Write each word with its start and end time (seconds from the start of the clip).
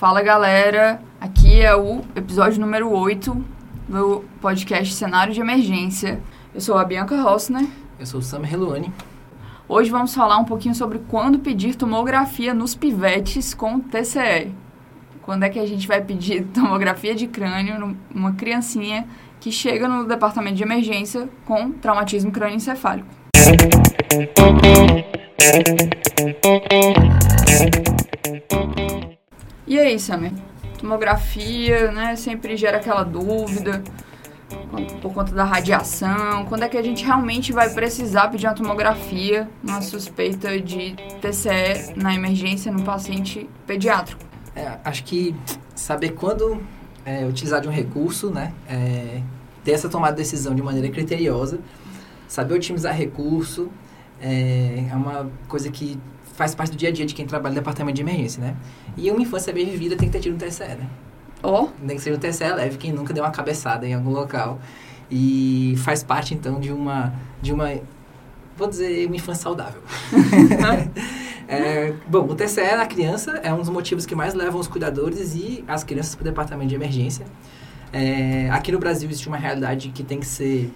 Fala 0.00 0.22
galera, 0.22 0.98
aqui 1.20 1.60
é 1.60 1.76
o 1.76 2.00
episódio 2.16 2.58
número 2.58 2.90
8 2.90 3.36
do 3.86 4.24
podcast 4.40 4.94
Cenário 4.94 5.34
de 5.34 5.42
Emergência. 5.42 6.22
Eu 6.54 6.60
sou 6.62 6.78
a 6.78 6.84
Bianca 6.86 7.20
Rossner. 7.20 7.68
Eu 7.98 8.06
sou 8.06 8.20
o 8.20 8.22
Sam 8.22 8.40
Heluani. 8.50 8.90
Hoje 9.68 9.90
vamos 9.90 10.14
falar 10.14 10.38
um 10.38 10.44
pouquinho 10.46 10.74
sobre 10.74 11.00
quando 11.00 11.40
pedir 11.40 11.74
tomografia 11.74 12.54
nos 12.54 12.74
pivetes 12.74 13.52
com 13.52 13.78
TCE. 13.78 14.54
Quando 15.20 15.42
é 15.42 15.50
que 15.50 15.58
a 15.58 15.66
gente 15.66 15.86
vai 15.86 16.00
pedir 16.00 16.44
tomografia 16.54 17.14
de 17.14 17.26
crânio 17.26 17.94
numa 18.10 18.32
criancinha 18.32 19.06
que 19.38 19.52
chega 19.52 19.86
no 19.86 20.06
departamento 20.06 20.56
de 20.56 20.62
emergência 20.62 21.28
com 21.44 21.72
traumatismo 21.72 22.32
crânioencefálico. 22.32 23.06
E 29.70 29.78
aí, 29.78 30.00
Samir? 30.00 30.32
Tomografia, 30.80 31.92
né? 31.92 32.16
Sempre 32.16 32.56
gera 32.56 32.78
aquela 32.78 33.04
dúvida 33.04 33.84
por 35.00 35.14
conta 35.14 35.32
da 35.32 35.44
radiação. 35.44 36.44
Quando 36.46 36.64
é 36.64 36.68
que 36.68 36.76
a 36.76 36.82
gente 36.82 37.04
realmente 37.04 37.52
vai 37.52 37.70
precisar 37.72 38.26
pedir 38.26 38.48
uma 38.48 38.54
tomografia 38.54 39.48
numa 39.62 39.80
suspeita 39.80 40.60
de 40.60 40.96
TCE 41.20 41.94
na 41.94 42.12
emergência 42.12 42.72
no 42.72 42.82
paciente 42.82 43.48
pediátrico? 43.64 44.20
É, 44.56 44.76
acho 44.84 45.04
que 45.04 45.36
saber 45.76 46.14
quando 46.14 46.60
é, 47.04 47.24
utilizar 47.24 47.60
de 47.60 47.68
um 47.68 47.72
recurso, 47.72 48.28
né? 48.28 48.52
É, 48.68 49.22
ter 49.62 49.70
essa 49.70 49.88
tomada 49.88 50.16
de 50.16 50.22
decisão 50.22 50.52
de 50.52 50.62
maneira 50.62 50.88
criteriosa, 50.88 51.60
saber 52.26 52.54
otimizar 52.54 52.92
recurso, 52.92 53.70
é, 54.20 54.88
é 54.90 54.96
uma 54.96 55.30
coisa 55.46 55.70
que 55.70 55.96
faz 56.40 56.54
parte 56.54 56.70
do 56.70 56.78
dia 56.78 56.88
a 56.88 56.92
dia 56.92 57.04
de 57.04 57.14
quem 57.14 57.26
trabalha 57.26 57.52
no 57.54 57.60
departamento 57.60 57.96
de 57.96 58.00
emergência, 58.00 58.42
né? 58.42 58.56
E 58.96 59.10
uma 59.10 59.20
infância 59.20 59.52
bem 59.52 59.66
vivida 59.66 59.94
tem 59.94 60.08
que 60.08 60.12
ter 60.12 60.20
tido 60.20 60.36
um 60.36 60.38
TCE, 60.38 60.68
né? 60.68 60.88
Oh. 61.42 61.68
Tem 61.86 61.96
que 61.96 62.02
ser 62.02 62.14
um 62.14 62.18
TCE 62.18 62.50
leve, 62.54 62.78
quem 62.78 62.92
nunca 62.92 63.12
deu 63.12 63.22
uma 63.22 63.30
cabeçada 63.30 63.86
em 63.86 63.92
algum 63.92 64.08
local. 64.08 64.58
E 65.10 65.74
faz 65.84 66.02
parte, 66.02 66.32
então, 66.32 66.58
de 66.58 66.72
uma, 66.72 67.12
de 67.42 67.52
uma 67.52 67.78
vou 68.56 68.66
dizer, 68.66 69.06
uma 69.06 69.16
infância 69.16 69.42
saudável. 69.42 69.82
é, 71.46 71.92
bom, 72.08 72.24
o 72.24 72.34
TCE 72.34 72.74
na 72.74 72.86
criança 72.86 73.32
é 73.42 73.52
um 73.52 73.58
dos 73.58 73.68
motivos 73.68 74.06
que 74.06 74.14
mais 74.14 74.32
levam 74.32 74.58
os 74.58 74.66
cuidadores 74.66 75.34
e 75.34 75.62
as 75.68 75.84
crianças 75.84 76.14
para 76.14 76.22
o 76.22 76.24
departamento 76.24 76.70
de 76.70 76.74
emergência. 76.74 77.26
É, 77.92 78.48
aqui 78.50 78.72
no 78.72 78.78
Brasil 78.78 79.10
existe 79.10 79.28
uma 79.28 79.36
realidade 79.36 79.90
que 79.90 80.02
tem 80.02 80.18
que 80.18 80.26
ser 80.26 80.72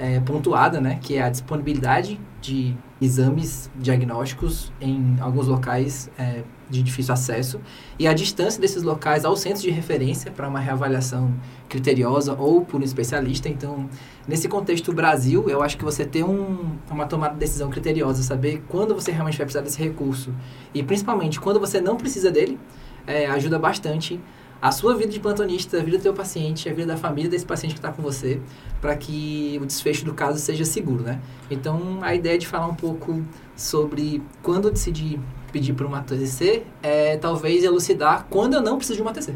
é, 0.00 0.18
pontuada, 0.18 0.80
né, 0.80 0.98
que 1.02 1.16
é 1.16 1.22
a 1.22 1.28
disponibilidade 1.28 2.18
de 2.40 2.74
exames 3.02 3.70
diagnósticos 3.76 4.72
em 4.80 5.18
alguns 5.20 5.46
locais 5.46 6.10
é, 6.18 6.42
de 6.70 6.82
difícil 6.82 7.12
acesso 7.12 7.60
e 7.98 8.08
a 8.08 8.14
distância 8.14 8.58
desses 8.58 8.82
locais 8.82 9.26
aos 9.26 9.40
centros 9.40 9.60
de 9.60 9.70
referência 9.70 10.30
para 10.30 10.48
uma 10.48 10.58
reavaliação 10.58 11.34
criteriosa 11.68 12.34
ou 12.34 12.64
por 12.64 12.80
um 12.80 12.84
especialista. 12.84 13.50
Então, 13.50 13.90
nesse 14.26 14.48
contexto 14.48 14.90
Brasil, 14.90 15.50
eu 15.50 15.62
acho 15.62 15.76
que 15.76 15.84
você 15.84 16.06
ter 16.06 16.24
um, 16.24 16.78
uma 16.90 17.04
tomada 17.04 17.34
de 17.34 17.40
decisão 17.40 17.68
criteriosa, 17.68 18.22
saber 18.22 18.62
quando 18.68 18.94
você 18.94 19.12
realmente 19.12 19.36
vai 19.36 19.44
precisar 19.44 19.62
desse 19.62 19.82
recurso 19.82 20.34
e 20.72 20.82
principalmente 20.82 21.38
quando 21.38 21.60
você 21.60 21.78
não 21.78 21.96
precisa 21.96 22.30
dele, 22.30 22.58
é, 23.06 23.26
ajuda 23.26 23.58
bastante 23.58 24.18
a 24.60 24.70
sua 24.70 24.94
vida 24.94 25.10
de 25.10 25.20
plantonista, 25.20 25.78
a 25.78 25.82
vida 25.82 25.96
do 25.98 26.02
teu 26.02 26.12
paciente, 26.12 26.68
a 26.68 26.74
vida 26.74 26.88
da 26.88 26.96
família 26.96 27.30
desse 27.30 27.46
paciente 27.46 27.72
que 27.72 27.78
está 27.78 27.90
com 27.90 28.02
você, 28.02 28.40
para 28.80 28.96
que 28.96 29.58
o 29.60 29.66
desfecho 29.66 30.04
do 30.04 30.12
caso 30.12 30.38
seja 30.38 30.64
seguro, 30.64 31.02
né? 31.02 31.20
Então, 31.50 31.98
a 32.02 32.14
ideia 32.14 32.38
de 32.38 32.46
falar 32.46 32.66
um 32.66 32.74
pouco 32.74 33.22
sobre 33.56 34.22
quando 34.42 34.70
decidir 34.70 35.18
pedir 35.50 35.72
para 35.72 35.86
uma 35.86 36.00
TCC 36.02 36.62
é 36.82 37.16
talvez 37.16 37.64
elucidar 37.64 38.26
quando 38.30 38.54
eu 38.54 38.62
não 38.62 38.76
preciso 38.76 38.96
de 38.96 39.02
uma 39.02 39.12
TC. 39.12 39.34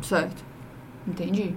Certo. 0.00 0.44
Entendi. 1.06 1.54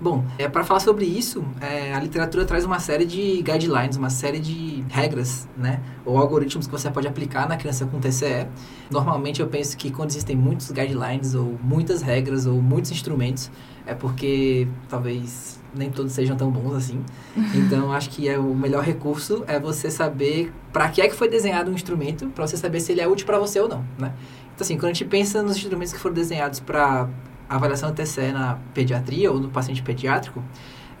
Bom, 0.00 0.24
é, 0.38 0.48
para 0.48 0.62
falar 0.62 0.78
sobre 0.78 1.04
isso, 1.04 1.44
é, 1.60 1.92
a 1.92 1.98
literatura 1.98 2.44
traz 2.44 2.64
uma 2.64 2.78
série 2.78 3.04
de 3.04 3.42
guidelines, 3.42 3.96
uma 3.96 4.10
série 4.10 4.38
de 4.38 4.84
regras, 4.88 5.48
né? 5.56 5.80
Ou 6.06 6.16
algoritmos 6.16 6.66
que 6.66 6.72
você 6.72 6.88
pode 6.88 7.08
aplicar 7.08 7.48
na 7.48 7.56
criança 7.56 7.84
com 7.84 7.98
TCE. 7.98 8.46
Normalmente 8.90 9.40
eu 9.40 9.48
penso 9.48 9.76
que 9.76 9.90
quando 9.90 10.10
existem 10.10 10.36
muitos 10.36 10.70
guidelines, 10.70 11.34
ou 11.34 11.58
muitas 11.60 12.00
regras, 12.00 12.46
ou 12.46 12.62
muitos 12.62 12.92
instrumentos, 12.92 13.50
é 13.84 13.92
porque 13.92 14.68
talvez 14.88 15.58
nem 15.74 15.90
todos 15.90 16.12
sejam 16.12 16.36
tão 16.36 16.48
bons 16.50 16.74
assim. 16.76 17.04
Então, 17.54 17.92
acho 17.92 18.10
que 18.10 18.28
é 18.28 18.38
o 18.38 18.54
melhor 18.54 18.84
recurso 18.84 19.42
é 19.48 19.58
você 19.58 19.90
saber 19.90 20.52
para 20.72 20.88
que 20.90 21.02
é 21.02 21.08
que 21.08 21.14
foi 21.14 21.28
desenhado 21.28 21.70
um 21.72 21.74
instrumento, 21.74 22.28
para 22.28 22.46
você 22.46 22.56
saber 22.56 22.78
se 22.78 22.92
ele 22.92 23.00
é 23.00 23.08
útil 23.08 23.26
para 23.26 23.38
você 23.38 23.58
ou 23.58 23.68
não, 23.68 23.84
né? 23.98 24.12
Então, 24.54 24.64
assim, 24.64 24.76
quando 24.76 24.90
a 24.90 24.92
gente 24.92 25.04
pensa 25.04 25.42
nos 25.42 25.56
instrumentos 25.56 25.92
que 25.92 25.98
foram 25.98 26.14
desenhados 26.14 26.60
para 26.60 27.08
avaliação 27.48 27.92
TCE 27.92 28.32
na 28.32 28.58
pediatria 28.74 29.30
ou 29.30 29.40
no 29.40 29.48
paciente 29.48 29.82
pediátrico, 29.82 30.42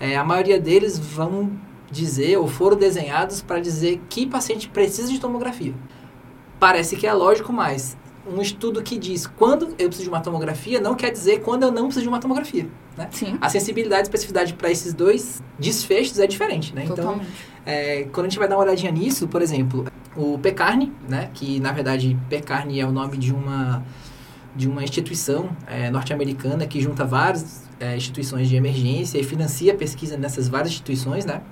é, 0.00 0.16
a 0.16 0.24
maioria 0.24 0.60
deles 0.60 0.98
vão 0.98 1.50
dizer 1.90 2.36
ou 2.36 2.46
foram 2.46 2.76
desenhados 2.76 3.42
para 3.42 3.60
dizer 3.60 4.00
que 4.08 4.26
paciente 4.26 4.68
precisa 4.68 5.10
de 5.12 5.18
tomografia. 5.18 5.74
Parece 6.60 6.96
que 6.96 7.06
é 7.06 7.12
lógico, 7.12 7.52
mas 7.52 7.96
um 8.26 8.40
estudo 8.40 8.82
que 8.82 8.98
diz 8.98 9.26
quando 9.26 9.68
eu 9.78 9.88
preciso 9.88 10.02
de 10.02 10.08
uma 10.08 10.20
tomografia 10.20 10.80
não 10.80 10.94
quer 10.94 11.10
dizer 11.10 11.40
quando 11.40 11.62
eu 11.62 11.72
não 11.72 11.84
preciso 11.84 12.02
de 12.02 12.08
uma 12.08 12.20
tomografia. 12.20 12.68
Né? 12.96 13.08
Sim. 13.10 13.38
A 13.40 13.48
sensibilidade 13.48 14.02
e 14.02 14.04
especificidade 14.04 14.54
para 14.54 14.70
esses 14.70 14.92
dois 14.92 15.42
desfechos 15.58 16.18
é 16.18 16.26
diferente. 16.26 16.74
Né? 16.74 16.84
Então, 16.84 17.20
é, 17.64 18.04
quando 18.12 18.26
a 18.26 18.28
gente 18.28 18.38
vai 18.38 18.48
dar 18.48 18.56
uma 18.56 18.64
olhadinha 18.64 18.92
nisso, 18.92 19.28
por 19.28 19.40
exemplo, 19.40 19.86
o 20.16 20.38
PECARNE, 20.38 20.92
né, 21.08 21.30
que 21.32 21.60
na 21.60 21.72
verdade 21.72 22.18
PECARNE 22.28 22.80
é 22.80 22.86
o 22.86 22.92
nome 22.92 23.16
de 23.16 23.32
uma 23.32 23.84
de 24.58 24.68
uma 24.68 24.82
instituição 24.82 25.56
é, 25.68 25.88
norte-americana 25.88 26.66
que 26.66 26.80
junta 26.80 27.04
várias 27.04 27.62
é, 27.78 27.96
instituições 27.96 28.48
de 28.48 28.56
emergência 28.56 29.16
e 29.16 29.22
financia 29.22 29.72
pesquisa 29.72 30.16
nessas 30.16 30.48
várias 30.48 30.72
instituições, 30.72 31.24
né? 31.24 31.42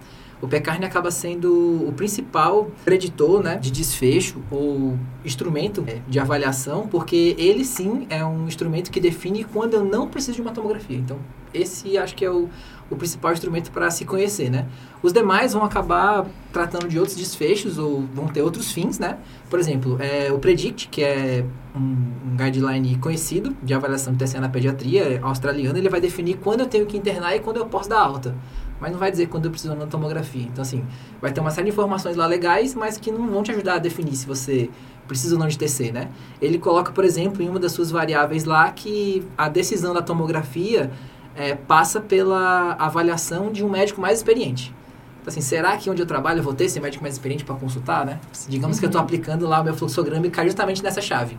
O 0.42 0.48
PECARNE 0.48 0.84
acaba 0.84 1.10
sendo 1.10 1.88
o 1.88 1.92
principal 1.92 2.70
preditor 2.84 3.42
né, 3.42 3.56
de 3.56 3.70
desfecho 3.70 4.42
ou 4.50 4.98
instrumento 5.24 5.82
é, 5.86 6.00
de 6.06 6.18
avaliação, 6.18 6.86
porque 6.88 7.34
ele 7.38 7.64
sim 7.64 8.06
é 8.10 8.22
um 8.22 8.46
instrumento 8.46 8.90
que 8.90 9.00
define 9.00 9.44
quando 9.44 9.74
eu 9.74 9.84
não 9.84 10.08
preciso 10.08 10.34
de 10.34 10.42
uma 10.42 10.52
tomografia. 10.52 10.98
Então, 10.98 11.18
esse 11.54 11.96
acho 11.96 12.14
que 12.14 12.24
é 12.24 12.30
o, 12.30 12.50
o 12.91 12.97
principal 12.97 13.32
instrumento 13.32 13.70
para 13.70 13.91
se 13.91 14.04
conhecer, 14.04 14.50
né? 14.50 14.66
Os 15.02 15.12
demais 15.12 15.52
vão 15.52 15.64
acabar 15.64 16.26
tratando 16.52 16.88
de 16.88 16.98
outros 16.98 17.16
desfechos 17.16 17.78
ou 17.78 18.02
vão 18.14 18.26
ter 18.28 18.42
outros 18.42 18.72
fins, 18.72 18.98
né? 18.98 19.19
Por 19.50 19.58
exemplo, 19.58 19.97
é, 20.00 20.32
o 20.32 20.38
PREDICT, 20.38 20.88
que 20.88 21.02
é 21.02 21.44
um, 21.74 21.78
um 21.80 22.36
guideline 22.36 22.97
conhecido 22.98 23.56
de 23.62 23.74
avaliação 23.74 24.12
de 24.12 24.24
TCA 24.24 24.41
na 24.41 24.48
pediatria 24.48 25.20
australiana, 25.22 25.78
ele 25.78 25.88
vai 25.88 26.00
definir 26.00 26.38
quando 26.38 26.60
eu 26.60 26.66
tenho 26.66 26.86
que 26.86 26.97
internar 26.97 27.34
e 27.34 27.41
quando 27.41 27.56
eu 27.56 27.66
posso 27.66 27.88
dar 27.88 28.00
alta. 28.00 28.34
Mas 28.80 28.92
não 28.92 28.98
vai 28.98 29.10
dizer 29.10 29.28
quando 29.28 29.47
eu 29.47 29.50
preciso 29.50 29.74
de 29.74 29.80
uma 29.80 29.86
tomografia. 29.86 30.42
Então, 30.42 30.62
assim, 30.62 30.84
vai 31.20 31.32
ter 31.32 31.41
uma 31.41 31.50
série 31.50 31.66
de 31.66 31.72
informações 31.72 32.14
lá 32.14 32.26
legais, 32.26 32.74
mas 32.74 32.98
que 32.98 33.10
não 33.10 33.26
vão 33.26 33.42
te 33.42 33.50
ajudar 33.50 33.74
a 33.74 33.78
definir 33.78 34.14
se 34.14 34.26
você 34.26 34.70
precisa 35.06 35.34
ou 35.34 35.41
não 35.41 35.48
de 35.48 35.56
TC, 35.56 35.92
né? 35.92 36.10
Ele 36.42 36.58
coloca, 36.58 36.92
por 36.92 37.04
exemplo, 37.04 37.42
em 37.42 37.48
uma 37.48 37.58
das 37.58 37.72
suas 37.72 37.91
variáveis 37.91 38.44
lá 38.44 38.70
que 38.70 39.24
a 39.36 39.48
decisão 39.48 39.94
da 39.94 40.03
tomografia 40.03 40.91
é, 41.36 41.54
passa 41.54 42.00
pela 42.00 42.72
avaliação 42.74 43.52
de 43.52 43.64
um 43.64 43.69
médico 43.69 44.00
mais 44.00 44.19
experiente. 44.19 44.74
Então, 45.20 45.32
assim, 45.32 45.41
será 45.41 45.76
que 45.76 45.91
onde 45.91 46.00
eu 46.00 46.06
trabalho 46.06 46.38
eu 46.38 46.42
vou 46.44 46.54
ter 46.54 46.64
esse 46.64 46.80
médico 46.80 47.02
mais 47.02 47.14
experiente 47.14 47.44
para 47.44 47.54
consultar, 47.56 48.06
né? 48.06 48.20
Digamos 48.48 48.76
uhum. 48.76 48.80
que 48.80 48.86
eu 48.86 48.88
estou 48.88 49.00
aplicando 49.00 49.47
lá 49.47 49.60
o 49.60 49.64
meu 49.64 49.74
fluxograma 49.74 50.26
e 50.26 50.30
cai 50.30 50.47
justamente 50.47 50.82
nessa 50.82 51.00
chave. 51.00 51.36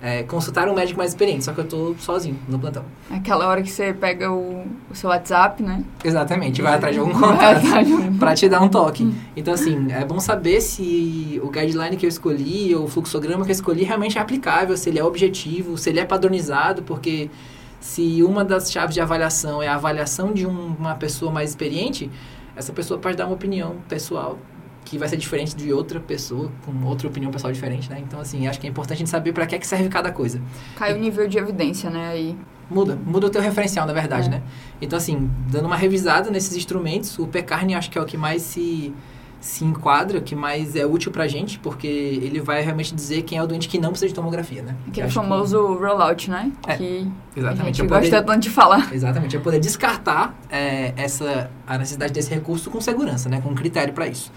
É, 0.00 0.22
consultar 0.22 0.68
um 0.68 0.74
médico 0.74 0.98
mais 0.98 1.12
experiente, 1.12 1.44
só 1.44 1.52
que 1.52 1.60
eu 1.60 1.64
estou 1.64 1.96
sozinho 1.98 2.38
no 2.46 2.58
plantão. 2.58 2.84
Aquela 3.10 3.48
hora 3.48 3.62
que 3.62 3.70
você 3.70 3.92
pega 3.92 4.30
o, 4.30 4.64
o 4.90 4.94
seu 4.94 5.08
WhatsApp, 5.08 5.62
né? 5.62 5.82
Exatamente, 6.04 6.60
vai 6.60 6.74
atrás 6.74 6.94
de 6.94 7.00
algum 7.00 7.14
contato 7.18 7.62
para 8.20 8.34
te 8.34 8.48
dar 8.48 8.60
um 8.62 8.68
toque. 8.68 9.02
Uhum. 9.02 9.14
Então, 9.34 9.54
assim, 9.54 9.90
é 9.90 10.04
bom 10.04 10.20
saber 10.20 10.60
se 10.60 11.40
o 11.42 11.48
guideline 11.48 11.96
que 11.96 12.06
eu 12.06 12.10
escolhi 12.10 12.74
ou 12.74 12.84
o 12.84 12.88
fluxograma 12.88 13.44
que 13.44 13.50
eu 13.50 13.54
escolhi 13.54 13.82
realmente 13.82 14.18
é 14.18 14.20
aplicável, 14.20 14.76
se 14.76 14.90
ele 14.90 14.98
é 14.98 15.04
objetivo, 15.04 15.76
se 15.76 15.90
ele 15.90 16.00
é 16.00 16.04
padronizado, 16.04 16.82
porque 16.82 17.30
se 17.84 18.22
uma 18.22 18.42
das 18.42 18.72
chaves 18.72 18.94
de 18.94 19.00
avaliação 19.02 19.62
é 19.62 19.68
a 19.68 19.74
avaliação 19.74 20.32
de 20.32 20.46
um, 20.46 20.74
uma 20.74 20.94
pessoa 20.94 21.30
mais 21.30 21.50
experiente, 21.50 22.10
essa 22.56 22.72
pessoa 22.72 22.98
pode 22.98 23.14
dar 23.14 23.26
uma 23.26 23.34
opinião 23.34 23.76
pessoal 23.86 24.38
que 24.86 24.96
vai 24.96 25.06
ser 25.06 25.18
diferente 25.18 25.54
de 25.54 25.70
outra 25.70 26.00
pessoa 26.00 26.50
com 26.64 26.72
outra 26.86 27.06
opinião 27.06 27.30
pessoal 27.30 27.52
diferente, 27.52 27.90
né? 27.90 28.02
Então, 28.02 28.18
assim, 28.18 28.46
acho 28.46 28.58
que 28.58 28.66
é 28.66 28.70
importante 28.70 28.96
a 28.96 28.98
gente 29.00 29.10
saber 29.10 29.34
para 29.34 29.44
que, 29.46 29.54
é 29.54 29.58
que 29.58 29.66
serve 29.66 29.90
cada 29.90 30.10
coisa. 30.10 30.40
Cai 30.76 30.94
o 30.94 30.98
nível 30.98 31.28
de 31.28 31.36
evidência, 31.36 31.90
né? 31.90 32.08
Aí. 32.08 32.34
Muda, 32.70 32.96
muda 32.96 33.26
o 33.26 33.30
teu 33.30 33.42
referencial, 33.42 33.86
na 33.86 33.92
verdade, 33.92 34.28
é. 34.28 34.30
né? 34.30 34.42
Então, 34.80 34.96
assim, 34.96 35.30
dando 35.50 35.66
uma 35.66 35.76
revisada 35.76 36.30
nesses 36.30 36.56
instrumentos, 36.56 37.18
o 37.18 37.26
PECARNE 37.26 37.74
acho 37.74 37.90
que 37.90 37.98
é 37.98 38.00
o 38.00 38.06
que 38.06 38.16
mais 38.16 38.40
se 38.40 38.94
se 39.44 39.62
enquadra, 39.62 40.22
que 40.22 40.34
mais 40.34 40.74
é 40.74 40.86
útil 40.86 41.12
pra 41.12 41.28
gente, 41.28 41.58
porque 41.58 41.86
ele 41.86 42.40
vai 42.40 42.62
realmente 42.62 42.94
dizer 42.94 43.22
quem 43.24 43.36
é 43.36 43.42
o 43.42 43.46
doente 43.46 43.68
que 43.68 43.78
não 43.78 43.90
precisa 43.90 44.08
de 44.08 44.14
tomografia, 44.14 44.62
né? 44.62 44.74
Aquele 44.88 45.10
famoso 45.10 45.76
que... 45.76 45.84
rollout, 45.84 46.30
né? 46.30 46.50
É, 46.66 46.76
que 46.76 47.12
exatamente. 47.36 47.82
A 47.82 47.84
gente 47.84 47.86
gosta 47.86 48.22
tanto 48.22 48.40
de 48.40 48.48
falar. 48.48 48.90
Exatamente, 48.90 49.36
é 49.36 49.38
poder 49.38 49.60
descartar 49.60 50.34
é, 50.48 50.94
essa, 50.96 51.50
a 51.66 51.76
necessidade 51.76 52.14
desse 52.14 52.30
recurso 52.30 52.70
com 52.70 52.80
segurança, 52.80 53.28
né? 53.28 53.42
Com 53.42 53.54
critério 53.54 53.92
para 53.92 54.06
isso. 54.06 54.32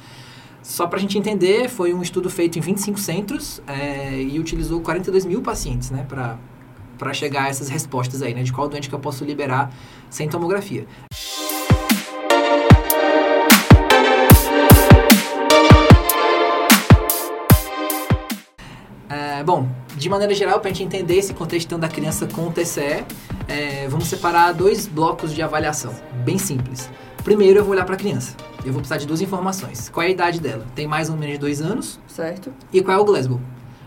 Só 0.62 0.86
para 0.86 0.98
a 0.98 1.02
gente 1.02 1.18
entender, 1.18 1.70
foi 1.70 1.94
um 1.94 2.02
estudo 2.02 2.30
feito 2.30 2.60
em 2.60 2.62
25 2.62 3.00
centros 3.00 3.62
é, 3.66 4.22
e 4.22 4.38
utilizou 4.38 4.82
42 4.82 5.24
mil 5.24 5.42
pacientes, 5.42 5.90
né? 5.90 6.06
Para 6.10 7.14
chegar 7.14 7.46
a 7.46 7.48
essas 7.48 7.70
respostas 7.70 8.22
aí, 8.22 8.34
né? 8.34 8.44
De 8.44 8.52
qual 8.52 8.68
doente 8.68 8.90
que 8.90 8.96
eu 8.96 9.00
posso 9.00 9.24
liberar 9.24 9.72
sem 10.10 10.28
tomografia. 10.28 10.86
Bom, 19.58 19.68
de 19.96 20.10
maneira 20.10 20.34
geral, 20.36 20.60
para 20.60 20.70
a 20.70 20.74
gente 20.74 20.84
entender 20.84 21.16
esse 21.16 21.34
contexto 21.34 21.78
da 21.78 21.88
criança 21.88 22.28
com 22.28 22.48
o 22.48 22.52
TCE, 22.52 23.04
é, 23.48 23.88
vamos 23.88 24.08
separar 24.08 24.52
dois 24.52 24.86
blocos 24.86 25.34
de 25.34 25.42
avaliação, 25.42 25.94
bem 26.24 26.38
simples. 26.38 26.90
Primeiro, 27.24 27.60
eu 27.60 27.64
vou 27.64 27.74
olhar 27.74 27.86
para 27.86 27.96
a 27.96 27.98
criança. 27.98 28.36
Eu 28.64 28.72
vou 28.72 28.82
precisar 28.82 28.98
de 28.98 29.08
duas 29.08 29.22
informações. 29.22 29.90
Qual 29.90 30.04
é 30.04 30.08
a 30.08 30.12
idade 30.12 30.40
dela? 30.40 30.66
Tem 30.76 30.88
mais 30.88 31.10
ou 31.10 31.16
menos 31.16 31.34
de 31.36 31.40
dois 31.40 31.62
anos? 31.62 32.00
Certo. 32.08 32.54
E 32.72 32.82
qual 32.82 32.98
é 32.98 33.02
o 33.02 33.04
Glasgow? 33.04 33.40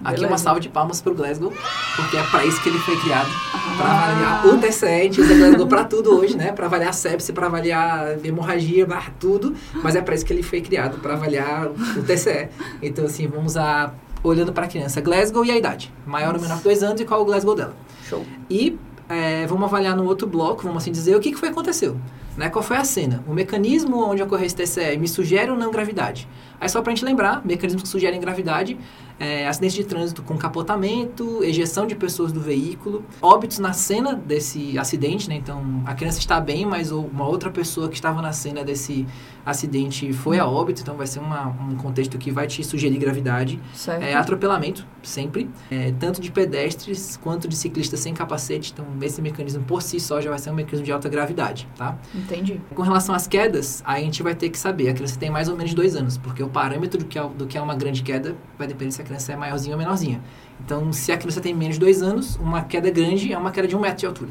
Aqui 0.02 0.24
uma 0.24 0.38
salva 0.38 0.58
de 0.60 0.68
palmas 0.70 1.02
para 1.02 1.12
o 1.12 1.14
Glasgow, 1.14 1.52
porque 1.94 2.16
é 2.16 2.22
para 2.24 2.44
isso 2.46 2.60
que 2.62 2.70
ele 2.70 2.78
foi 2.78 2.98
criado. 2.98 3.28
Ah. 3.52 3.74
Para 3.76 3.90
avaliar 3.90 4.46
o 4.46 4.58
TCE, 4.58 4.86
a 4.86 5.02
gente 5.04 5.20
usa 5.20 5.34
Glasgow 5.34 5.66
para 5.66 5.84
tudo 5.84 6.18
hoje, 6.18 6.36
né? 6.36 6.52
Para 6.52 6.66
avaliar 6.66 6.94
sepse, 6.94 7.32
para 7.32 7.46
avaliar 7.46 8.18
hemorragia, 8.24 8.86
tudo. 9.18 9.54
Mas 9.74 9.94
é 9.94 10.00
para 10.00 10.14
isso 10.14 10.24
que 10.24 10.32
ele 10.32 10.42
foi 10.42 10.62
criado, 10.62 10.98
para 10.98 11.14
avaliar 11.14 11.68
o 11.68 12.02
TCE. 12.02 12.48
Então, 12.82 13.04
assim, 13.04 13.26
vamos 13.26 13.56
a 13.58 13.92
olhando 14.22 14.52
para 14.52 14.66
a 14.66 14.68
criança, 14.68 15.00
Glasgow 15.00 15.44
e 15.44 15.50
a 15.50 15.56
idade. 15.56 15.92
Maior 16.06 16.34
ou 16.34 16.40
menor 16.40 16.58
que 16.58 16.64
dois 16.64 16.82
anos 16.82 17.00
e 17.00 17.04
qual 17.04 17.20
é 17.20 17.22
o 17.22 17.26
Glasgow 17.26 17.54
dela. 17.54 17.74
Show. 18.04 18.24
E 18.48 18.78
é, 19.08 19.46
vamos 19.46 19.64
avaliar 19.64 19.96
no 19.96 20.04
outro 20.04 20.26
bloco, 20.26 20.62
vamos 20.62 20.82
assim 20.82 20.92
dizer, 20.92 21.16
o 21.16 21.20
que, 21.20 21.32
que 21.32 21.38
foi 21.38 21.48
que 21.48 21.52
aconteceu. 21.52 21.96
Né? 22.36 22.48
Qual 22.48 22.62
foi 22.62 22.76
a 22.76 22.84
cena? 22.84 23.24
O 23.26 23.34
mecanismo 23.34 23.98
onde 24.04 24.22
ocorreu 24.22 24.46
esse 24.46 24.54
TCE 24.54 24.96
me 24.96 25.08
sugere 25.08 25.50
ou 25.50 25.56
não 25.56 25.70
gravidade? 25.70 26.28
Aí 26.60 26.68
só 26.68 26.82
para 26.82 26.92
a 26.92 26.94
gente 26.94 27.04
lembrar, 27.04 27.44
mecanismos 27.44 27.82
que 27.82 27.88
sugerem 27.88 28.20
gravidade 28.20 28.76
é, 29.20 29.46
acidente 29.46 29.76
de 29.76 29.84
trânsito 29.84 30.22
com 30.22 30.36
capotamento, 30.38 31.44
ejeção 31.44 31.86
de 31.86 31.94
pessoas 31.94 32.32
do 32.32 32.40
veículo, 32.40 33.04
óbitos 33.20 33.58
na 33.58 33.74
cena 33.74 34.14
desse 34.14 34.78
acidente, 34.78 35.28
né? 35.28 35.34
Então, 35.34 35.82
a 35.84 35.94
criança 35.94 36.18
está 36.18 36.40
bem, 36.40 36.64
mas 36.64 36.90
uma 36.90 37.28
outra 37.28 37.50
pessoa 37.50 37.90
que 37.90 37.94
estava 37.94 38.22
na 38.22 38.32
cena 38.32 38.64
desse 38.64 39.06
acidente 39.44 40.10
foi 40.12 40.38
a 40.38 40.46
óbito, 40.46 40.80
então 40.80 40.96
vai 40.96 41.06
ser 41.06 41.18
uma, 41.18 41.48
um 41.48 41.76
contexto 41.76 42.16
que 42.16 42.30
vai 42.30 42.46
te 42.46 42.64
sugerir 42.64 42.96
gravidade. 42.96 43.60
Certo. 43.74 44.02
É, 44.02 44.14
atropelamento, 44.14 44.86
sempre, 45.02 45.50
é, 45.70 45.92
tanto 45.98 46.20
de 46.20 46.30
pedestres 46.30 47.18
quanto 47.18 47.46
de 47.46 47.56
ciclistas 47.56 48.00
sem 48.00 48.14
capacete, 48.14 48.72
então 48.72 48.86
esse 49.02 49.20
mecanismo 49.20 49.62
por 49.64 49.82
si 49.82 50.00
só 50.00 50.20
já 50.20 50.30
vai 50.30 50.38
ser 50.38 50.50
um 50.50 50.54
mecanismo 50.54 50.86
de 50.86 50.92
alta 50.92 51.10
gravidade, 51.10 51.68
tá? 51.76 51.98
Entendi. 52.14 52.58
Com 52.74 52.82
relação 52.82 53.14
às 53.14 53.26
quedas, 53.26 53.82
aí 53.84 54.00
a 54.02 54.04
gente 54.04 54.22
vai 54.22 54.34
ter 54.34 54.48
que 54.48 54.58
saber, 54.58 54.88
a 54.88 54.94
criança 54.94 55.18
tem 55.18 55.28
mais 55.28 55.48
ou 55.48 55.56
menos 55.56 55.74
dois 55.74 55.94
anos, 55.94 56.16
porque 56.16 56.42
o 56.42 56.48
parâmetro 56.50 56.98
do 56.98 57.04
que 57.04 57.18
é, 57.18 57.28
do 57.28 57.46
que 57.46 57.56
é 57.56 57.60
uma 57.60 57.74
grande 57.74 58.02
queda 58.02 58.36
vai 58.58 58.66
depender 58.66 58.92
se 58.92 59.00
a 59.00 59.04
criança 59.04 59.32
é 59.32 59.36
maiorzinha 59.36 59.74
ou 59.74 59.78
menorzinha. 59.78 60.20
Então, 60.64 60.92
se 60.92 61.10
a 61.10 61.16
criança 61.16 61.40
tem 61.40 61.54
menos 61.54 61.76
de 61.76 61.80
dois 61.80 62.02
anos, 62.02 62.36
uma 62.36 62.62
queda 62.62 62.90
grande 62.90 63.32
é 63.32 63.38
uma 63.38 63.50
queda 63.50 63.66
de 63.66 63.76
um 63.76 63.80
metro 63.80 63.98
de 63.98 64.06
altura. 64.06 64.30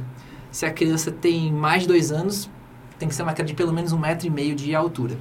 Se 0.51 0.65
a 0.65 0.71
criança 0.71 1.11
tem 1.11 1.51
mais 1.51 1.83
de 1.83 1.87
dois 1.87 2.11
anos, 2.11 2.49
tem 2.97 3.07
que 3.07 3.15
ser 3.15 3.23
uma 3.23 3.33
queda 3.33 3.47
de 3.47 3.53
pelo 3.53 3.73
menos 3.73 3.91
um 3.91 3.97
metro 3.97 4.27
e 4.27 4.29
meio 4.29 4.55
de 4.55 4.75
altura. 4.75 5.17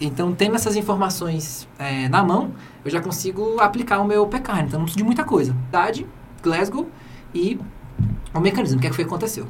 Então, 0.00 0.32
tendo 0.32 0.54
essas 0.54 0.76
informações 0.76 1.68
é, 1.78 2.08
na 2.08 2.22
mão, 2.22 2.52
eu 2.84 2.90
já 2.90 3.00
consigo 3.00 3.60
aplicar 3.60 4.00
o 4.00 4.04
meu 4.04 4.26
PECARN. 4.26 4.66
Então, 4.66 4.78
não 4.78 4.84
preciso 4.84 4.98
de 4.98 5.04
muita 5.04 5.24
coisa. 5.24 5.56
Idade, 5.68 6.06
Glasgow 6.42 6.88
e 7.34 7.58
o 8.34 8.40
mecanismo, 8.40 8.78
o 8.78 8.80
que, 8.80 8.86
é 8.86 8.90
que 8.90 8.96
foi 8.96 9.04
que 9.04 9.08
aconteceu 9.08 9.46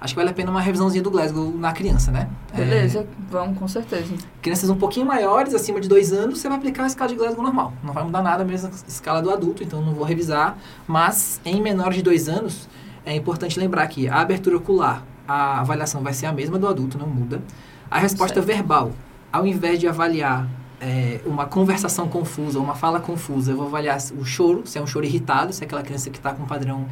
acho 0.00 0.14
que 0.14 0.16
vale 0.16 0.30
a 0.30 0.32
pena 0.32 0.50
uma 0.50 0.60
revisãozinha 0.60 1.02
do 1.02 1.10
Glasgow 1.10 1.52
na 1.56 1.72
criança, 1.72 2.10
né? 2.10 2.28
Beleza, 2.54 3.00
é, 3.00 3.06
vamos, 3.30 3.58
com 3.58 3.68
certeza. 3.68 4.14
Crianças 4.40 4.70
um 4.70 4.76
pouquinho 4.76 5.06
maiores, 5.06 5.54
acima 5.54 5.80
de 5.80 5.88
dois 5.88 6.12
anos, 6.12 6.38
você 6.38 6.48
vai 6.48 6.58
aplicar 6.58 6.84
a 6.84 6.86
escala 6.86 7.08
de 7.08 7.16
Glasgow 7.16 7.42
normal. 7.42 7.72
Não 7.82 7.92
vai 7.92 8.04
mudar 8.04 8.22
nada 8.22 8.42
a 8.42 8.46
mesma 8.46 8.70
escala 8.86 9.20
do 9.20 9.30
adulto, 9.30 9.62
então 9.62 9.82
não 9.82 9.94
vou 9.94 10.04
revisar. 10.04 10.56
Mas 10.86 11.40
em 11.44 11.60
menores 11.60 11.96
de 11.96 12.02
dois 12.02 12.28
anos, 12.28 12.68
é 13.04 13.14
importante 13.14 13.58
lembrar 13.58 13.86
que 13.88 14.08
a 14.08 14.20
abertura 14.20 14.56
ocular, 14.56 15.02
a 15.26 15.60
avaliação 15.60 16.02
vai 16.02 16.12
ser 16.12 16.26
a 16.26 16.32
mesma 16.32 16.58
do 16.58 16.68
adulto, 16.68 16.98
não 16.98 17.06
muda. 17.06 17.42
A 17.90 17.98
resposta 17.98 18.34
certo. 18.34 18.46
verbal, 18.46 18.92
ao 19.32 19.46
invés 19.46 19.78
de 19.78 19.88
avaliar 19.88 20.46
é, 20.80 21.20
uma 21.26 21.46
conversação 21.46 22.08
confusa, 22.08 22.58
uma 22.58 22.74
fala 22.74 23.00
confusa, 23.00 23.52
eu 23.52 23.56
vou 23.56 23.66
avaliar 23.66 23.98
o 24.18 24.24
choro, 24.24 24.62
se 24.66 24.78
é 24.78 24.82
um 24.82 24.86
choro 24.86 25.04
irritado, 25.04 25.52
se 25.52 25.62
é 25.62 25.66
aquela 25.66 25.82
criança 25.82 26.10
que 26.10 26.18
está 26.18 26.32
com 26.32 26.42
um 26.42 26.46
padrão 26.46 26.86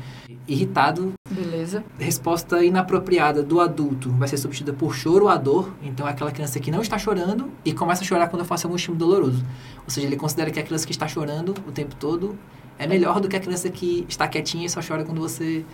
irritado. 0.48 1.12
Resposta 1.98 2.64
inapropriada 2.64 3.42
do 3.42 3.60
adulto 3.60 4.10
vai 4.12 4.28
ser 4.28 4.36
substituída 4.36 4.76
por 4.76 4.94
choro 4.94 5.24
ou 5.24 5.30
a 5.30 5.36
dor. 5.36 5.72
Então 5.82 6.06
é 6.06 6.10
aquela 6.10 6.30
criança 6.30 6.60
que 6.60 6.70
não 6.70 6.80
está 6.80 6.98
chorando 6.98 7.50
e 7.64 7.72
começa 7.72 8.02
a 8.02 8.06
chorar 8.06 8.28
quando 8.28 8.40
eu 8.40 8.46
faço 8.46 8.66
algum 8.66 8.76
estímulo 8.76 8.98
doloroso. 8.98 9.44
Ou 9.84 9.90
seja, 9.90 10.06
ele 10.06 10.16
considera 10.16 10.50
que 10.50 10.58
a 10.58 10.62
criança 10.62 10.86
que 10.86 10.92
está 10.92 11.08
chorando 11.08 11.54
o 11.66 11.72
tempo 11.72 11.94
todo 11.96 12.38
é 12.78 12.86
melhor 12.86 13.20
do 13.20 13.28
que 13.28 13.36
a 13.36 13.40
criança 13.40 13.68
que 13.70 14.04
está 14.08 14.28
quietinha 14.28 14.66
e 14.66 14.68
só 14.68 14.80
chora 14.86 15.04
quando 15.04 15.20
você 15.20 15.64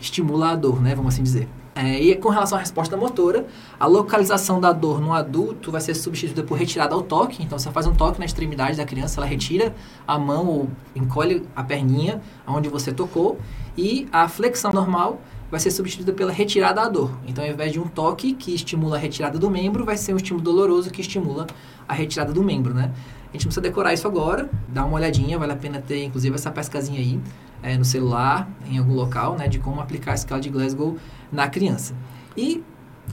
estimula 0.00 0.50
a 0.50 0.56
dor, 0.56 0.80
né? 0.80 0.94
Vamos 0.94 1.14
assim 1.14 1.22
dizer. 1.22 1.48
É, 1.74 1.98
e 1.98 2.14
com 2.16 2.28
relação 2.28 2.58
à 2.58 2.60
resposta 2.60 2.96
motora, 2.96 3.46
a 3.80 3.86
localização 3.86 4.60
da 4.60 4.72
dor 4.72 5.00
no 5.00 5.12
adulto 5.14 5.70
vai 5.70 5.80
ser 5.80 5.94
substituída 5.94 6.42
por 6.46 6.58
retirada 6.58 6.94
ao 6.94 7.02
toque. 7.02 7.42
Então, 7.42 7.58
você 7.58 7.70
faz 7.70 7.86
um 7.86 7.94
toque 7.94 8.18
na 8.18 8.26
extremidade 8.26 8.76
da 8.76 8.84
criança, 8.84 9.18
ela 9.20 9.26
retira 9.26 9.74
a 10.06 10.18
mão 10.18 10.46
ou 10.46 10.70
encolhe 10.94 11.46
a 11.56 11.62
perninha 11.62 12.20
onde 12.46 12.68
você 12.68 12.92
tocou. 12.92 13.38
E 13.76 14.06
a 14.12 14.28
flexão 14.28 14.70
normal 14.70 15.20
vai 15.52 15.60
ser 15.60 15.70
substituída 15.70 16.14
pela 16.14 16.32
retirada 16.32 16.80
à 16.80 16.88
dor. 16.88 17.10
Então, 17.28 17.44
ao 17.44 17.50
invés 17.50 17.70
de 17.72 17.78
um 17.78 17.86
toque 17.86 18.32
que 18.32 18.54
estimula 18.54 18.96
a 18.96 18.98
retirada 18.98 19.38
do 19.38 19.50
membro, 19.50 19.84
vai 19.84 19.98
ser 19.98 20.14
um 20.14 20.16
estímulo 20.16 20.42
doloroso 20.42 20.90
que 20.90 21.02
estimula 21.02 21.46
a 21.86 21.92
retirada 21.92 22.32
do 22.32 22.42
membro, 22.42 22.72
né? 22.72 22.90
A 23.28 23.32
gente 23.32 23.44
precisa 23.44 23.60
decorar 23.60 23.92
isso 23.92 24.08
agora, 24.08 24.48
dá 24.66 24.82
uma 24.82 24.94
olhadinha, 24.94 25.38
vale 25.38 25.52
a 25.52 25.56
pena 25.56 25.78
ter 25.78 26.04
inclusive 26.04 26.34
essa 26.34 26.50
pescazinha 26.50 26.98
aí 26.98 27.20
é, 27.62 27.76
no 27.76 27.84
celular, 27.84 28.50
em 28.66 28.78
algum 28.78 28.94
local, 28.94 29.36
né, 29.36 29.46
de 29.46 29.58
como 29.58 29.78
aplicar 29.78 30.12
a 30.12 30.14
escala 30.14 30.40
de 30.40 30.48
Glasgow 30.48 30.96
na 31.30 31.46
criança. 31.46 31.94
E 32.34 32.64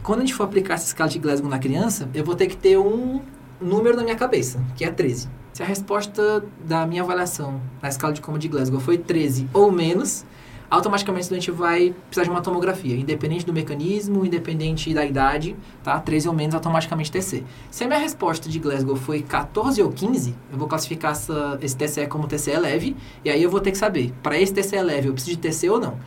quando 0.02 0.20
a 0.20 0.22
gente 0.22 0.34
for 0.34 0.46
aplicar 0.46 0.76
essa 0.76 0.86
escala 0.86 1.10
de 1.10 1.20
Glasgow 1.20 1.50
na 1.50 1.60
criança, 1.60 2.10
eu 2.14 2.24
vou 2.24 2.36
ter 2.36 2.48
que 2.48 2.56
ter 2.56 2.78
um 2.78 3.22
número 3.60 3.98
na 3.98 4.04
minha 4.04 4.16
cabeça, 4.16 4.64
que 4.78 4.86
é 4.86 4.90
13. 4.90 5.28
Se 5.52 5.62
a 5.62 5.66
resposta 5.66 6.46
da 6.66 6.88
minha 6.88 7.04
avaliação 7.04 7.60
na 7.82 7.90
escala 7.90 8.14
de 8.14 8.22
coma 8.22 8.40
de 8.40 8.48
Glasgow 8.48 8.80
foi 8.80 8.98
13 8.98 9.50
ou 9.54 9.70
menos, 9.70 10.26
automaticamente 10.70 11.28
o 11.28 11.30
doente 11.30 11.52
vai 11.52 11.96
precisar 12.08 12.24
de 12.24 12.30
uma 12.30 12.42
tomografia, 12.42 12.96
independente 12.96 13.46
do 13.46 13.52
mecanismo, 13.52 14.26
independente 14.26 14.94
da 14.94 15.06
idade, 15.06 15.56
tá? 15.84 16.00
13 16.00 16.28
ou 16.28 16.34
menos, 16.34 16.54
automaticamente 16.54 17.12
TC. 17.12 17.44
Se 17.72 17.84
a 17.84 17.88
minha 17.88 18.00
resposta 18.00 18.48
de 18.50 18.60
Glasgow 18.60 18.96
foi 18.96 19.22
14 19.22 19.82
ou 19.82 19.92
15, 19.92 20.36
eu 20.52 20.58
vou 20.58 20.68
classificar 20.68 21.12
essa, 21.12 21.58
esse 21.62 21.76
TCE 21.76 22.08
como 22.08 22.28
TCE 22.28 22.58
leve, 22.58 22.96
e 23.26 23.30
aí 23.30 23.42
eu 23.42 23.50
vou 23.50 23.60
ter 23.60 23.72
que 23.72 23.78
saber, 23.78 24.14
para 24.22 24.40
esse 24.40 24.54
TCE 24.54 24.82
leve, 24.82 25.08
eu 25.08 25.14
preciso 25.14 25.38
de 25.38 25.50
TC 25.50 25.70
ou 25.70 25.80
não. 25.80 25.98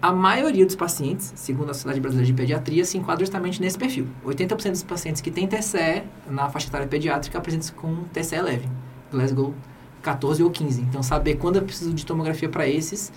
A 0.00 0.12
maioria 0.12 0.64
dos 0.64 0.76
pacientes, 0.76 1.32
segundo 1.34 1.70
a 1.70 1.74
Sociedade 1.74 2.00
Brasileira 2.00 2.26
de 2.26 2.32
Pediatria, 2.34 2.84
se 2.84 2.98
enquadra 2.98 3.24
justamente 3.24 3.60
nesse 3.60 3.78
perfil. 3.78 4.06
80% 4.24 4.70
dos 4.70 4.82
pacientes 4.82 5.22
que 5.22 5.30
têm 5.30 5.46
TCE 5.46 6.04
na 6.30 6.48
faixa 6.50 6.68
etária 6.68 6.86
pediátrica 6.86 7.38
apresentam 7.38 7.74
com 7.74 8.04
TCE 8.12 8.40
leve. 8.42 8.68
Glasgow 9.10 9.54
14 10.02 10.42
ou 10.42 10.50
15. 10.50 10.82
Então, 10.82 11.02
saber 11.02 11.36
quando 11.36 11.56
eu 11.56 11.62
preciso 11.62 11.92
de 11.92 12.04
tomografia 12.04 12.48
para 12.48 12.68
esses 12.68 13.10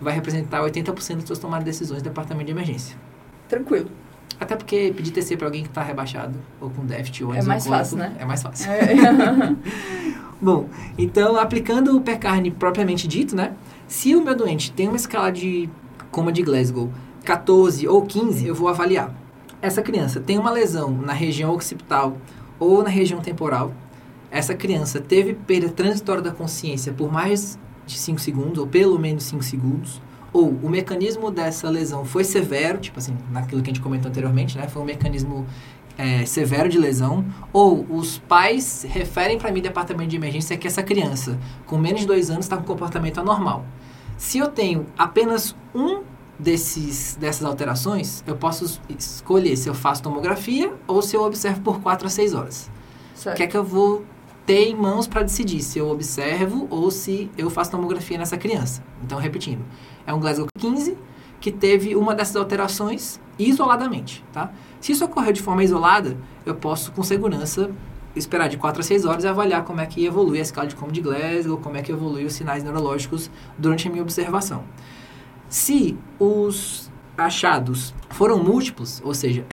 vai 0.00 0.14
representar 0.14 0.60
80% 0.62 1.16
das 1.16 1.24
suas 1.24 1.38
tomadas 1.38 1.64
de 1.64 1.70
decisões 1.70 2.02
do 2.02 2.04
departamento 2.04 2.46
de 2.46 2.52
emergência. 2.52 2.96
Tranquilo. 3.48 3.90
Até 4.38 4.54
porque 4.54 4.92
pedir 4.94 5.12
TC 5.12 5.36
para 5.36 5.46
alguém 5.46 5.62
que 5.62 5.68
está 5.68 5.82
rebaixado 5.82 6.38
ou 6.60 6.68
com 6.68 6.84
déficit 6.84 7.24
ou 7.24 7.34
É 7.34 7.42
mais 7.42 7.66
fácil, 7.66 7.96
né? 7.96 8.14
É 8.18 8.24
mais 8.24 8.42
fácil. 8.42 8.70
É. 8.70 8.86
Bom, 10.40 10.68
então, 10.98 11.36
aplicando 11.38 11.96
o 11.96 12.00
percarne 12.02 12.50
propriamente 12.50 13.08
dito, 13.08 13.34
né? 13.34 13.54
Se 13.88 14.14
o 14.14 14.22
meu 14.22 14.36
doente 14.36 14.70
tem 14.72 14.88
uma 14.88 14.96
escala 14.96 15.32
de 15.32 15.70
coma 16.10 16.30
de 16.30 16.42
Glasgow 16.42 16.90
14 17.24 17.88
ou 17.88 18.02
15, 18.02 18.46
eu 18.46 18.54
vou 18.54 18.68
avaliar. 18.68 19.12
Essa 19.60 19.82
criança 19.82 20.20
tem 20.20 20.38
uma 20.38 20.50
lesão 20.50 20.90
na 20.90 21.12
região 21.12 21.52
occipital 21.52 22.16
ou 22.58 22.82
na 22.82 22.90
região 22.90 23.20
temporal. 23.20 23.72
Essa 24.30 24.54
criança 24.54 25.00
teve 25.00 25.34
perda 25.34 25.68
transitória 25.68 26.22
da 26.22 26.30
consciência 26.30 26.92
por 26.92 27.10
mais 27.10 27.58
de 27.86 27.96
5 27.96 28.20
segundos, 28.20 28.58
ou 28.58 28.66
pelo 28.66 28.98
menos 28.98 29.24
5 29.24 29.42
segundos, 29.42 30.02
ou 30.32 30.50
o 30.50 30.68
mecanismo 30.68 31.30
dessa 31.30 31.70
lesão 31.70 32.04
foi 32.04 32.24
severo, 32.24 32.78
tipo 32.78 32.98
assim, 32.98 33.16
naquilo 33.30 33.62
que 33.62 33.70
a 33.70 33.72
gente 33.72 33.82
comentou 33.82 34.10
anteriormente, 34.10 34.58
né? 34.58 34.68
Foi 34.68 34.82
um 34.82 34.84
mecanismo 34.84 35.46
é, 35.96 36.26
severo 36.26 36.68
de 36.68 36.78
lesão, 36.78 37.24
ou 37.52 37.86
os 37.88 38.18
pais 38.18 38.84
referem 38.88 39.38
para 39.38 39.50
mim, 39.50 39.62
departamento 39.62 40.10
de 40.10 40.16
emergência, 40.16 40.56
que 40.56 40.66
essa 40.66 40.82
criança, 40.82 41.38
com 41.64 41.78
menos 41.78 42.00
de 42.00 42.06
2 42.06 42.30
anos, 42.30 42.44
está 42.44 42.56
com 42.56 42.64
comportamento 42.64 43.18
anormal. 43.18 43.64
Se 44.18 44.38
eu 44.38 44.48
tenho 44.48 44.86
apenas 44.98 45.54
um 45.74 46.02
desses, 46.38 47.16
dessas 47.18 47.44
alterações, 47.44 48.22
eu 48.26 48.36
posso 48.36 48.80
escolher 48.98 49.56
se 49.56 49.68
eu 49.68 49.74
faço 49.74 50.02
tomografia 50.02 50.72
ou 50.86 51.00
se 51.00 51.16
eu 51.16 51.22
observo 51.22 51.60
por 51.60 51.80
4 51.80 52.06
a 52.06 52.10
6 52.10 52.34
horas. 52.34 52.70
O 53.26 53.34
que 53.34 53.42
é 53.42 53.46
que 53.46 53.56
eu 53.56 53.64
vou 53.64 54.04
ter 54.46 54.74
mãos 54.76 55.08
para 55.08 55.22
decidir 55.22 55.60
se 55.60 55.78
eu 55.78 55.90
observo 55.90 56.68
ou 56.70 56.90
se 56.90 57.28
eu 57.36 57.50
faço 57.50 57.72
tomografia 57.72 58.16
nessa 58.16 58.38
criança. 58.38 58.82
Então, 59.04 59.18
repetindo, 59.18 59.64
é 60.06 60.14
um 60.14 60.20
Glasgow 60.20 60.46
15 60.58 60.96
que 61.40 61.50
teve 61.50 61.96
uma 61.96 62.14
dessas 62.14 62.36
alterações 62.36 63.20
isoladamente, 63.38 64.24
tá? 64.32 64.52
Se 64.80 64.92
isso 64.92 65.04
ocorreu 65.04 65.32
de 65.32 65.42
forma 65.42 65.62
isolada, 65.64 66.16
eu 66.46 66.54
posso 66.54 66.92
com 66.92 67.02
segurança 67.02 67.70
esperar 68.14 68.48
de 68.48 68.56
4 68.56 68.80
a 68.80 68.84
6 68.84 69.04
horas 69.04 69.24
e 69.24 69.28
avaliar 69.28 69.64
como 69.64 69.80
é 69.80 69.86
que 69.86 70.04
evolui 70.04 70.38
a 70.38 70.42
escala 70.42 70.66
de 70.66 70.74
como 70.74 70.90
de 70.90 71.00
Glasgow, 71.00 71.58
como 71.58 71.76
é 71.76 71.82
que 71.82 71.92
evolui 71.92 72.24
os 72.24 72.32
sinais 72.32 72.62
neurológicos 72.62 73.30
durante 73.58 73.88
a 73.88 73.90
minha 73.90 74.02
observação. 74.02 74.64
Se 75.48 75.98
os 76.18 76.90
achados 77.18 77.94
foram 78.10 78.42
múltiplos, 78.42 79.02
ou 79.04 79.12
seja, 79.12 79.44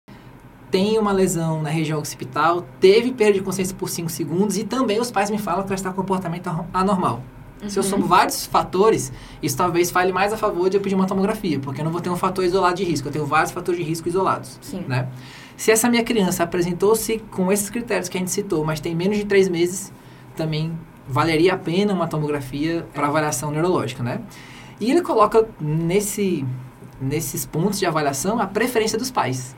tem 0.74 0.98
uma 0.98 1.12
lesão 1.12 1.62
na 1.62 1.70
região 1.70 2.00
occipital, 2.00 2.65
teve 2.80 3.12
perda 3.12 3.34
de 3.34 3.42
consciência 3.42 3.75
por 3.75 3.88
5 3.88 4.10
segundos 4.10 4.58
e 4.58 4.63
também 4.63 5.00
os 5.00 5.12
pais 5.12 5.30
me 5.30 5.38
falam 5.38 5.62
que 5.62 5.68
ela 5.68 5.75
está 5.75 5.92
com 5.92 5.98
comportamento 5.98 6.50
anormal. 6.74 7.22
Uhum. 7.62 7.70
Se 7.70 7.77
eu 7.77 7.84
somo 7.84 8.08
vários 8.08 8.48
fatores, 8.48 9.13
isso 9.39 9.56
talvez 9.56 9.92
fale 9.92 10.12
mais 10.12 10.34
a 10.34 10.38
favor 10.38 10.72
de 10.72 10.77
eu 10.77 10.82
pedir 10.82 10.96
uma 10.96 11.06
tomografia, 11.06 11.60
porque 11.60 11.82
eu 11.82 11.86
não 11.86 11.92
vou 11.92 12.01
ter 12.01 12.10
um 12.10 12.15
fator 12.15 12.44
isolado 12.44 12.77
de 12.77 12.84
risco, 12.84 13.08
eu 13.08 13.12
tenho 13.12 13.24
vários 13.24 13.51
fatores 13.51 13.80
de 13.80 13.86
risco 13.88 14.10
isolados. 14.10 14.58
Sim. 14.62 14.84
Né? 14.88 15.08
Se 15.56 15.70
essa 15.70 15.88
minha 15.88 16.03
criança 16.03 16.42
apresentou-se 16.42 17.20
com 17.30 17.51
esses 17.51 17.70
critérios 17.70 18.10
que 18.10 18.18
a 18.18 18.20
gente 18.20 18.32
citou, 18.32 18.65
mas 18.65 18.80
tem 18.80 18.96
menos 18.96 19.15
de 19.15 19.25
3 19.25 19.50
meses, 19.50 19.94
também 20.36 20.75
valeria 21.08 21.53
a 21.53 21.58
pena 21.58 21.94
uma 21.94 22.08
tomografia 22.08 22.84
para 22.92 23.06
avaliação 23.06 23.51
neurológica, 23.51 24.01
né? 24.01 24.22
E 24.80 24.89
ele 24.89 25.03
coloca 25.03 25.48
nesse, 25.62 26.44
nesses 27.00 27.46
pontos 27.46 27.77
de 27.77 27.86
avaliação 27.86 28.39
a 28.39 28.48
preferência 28.48 28.98
dos 28.98 29.12
pais 29.12 29.56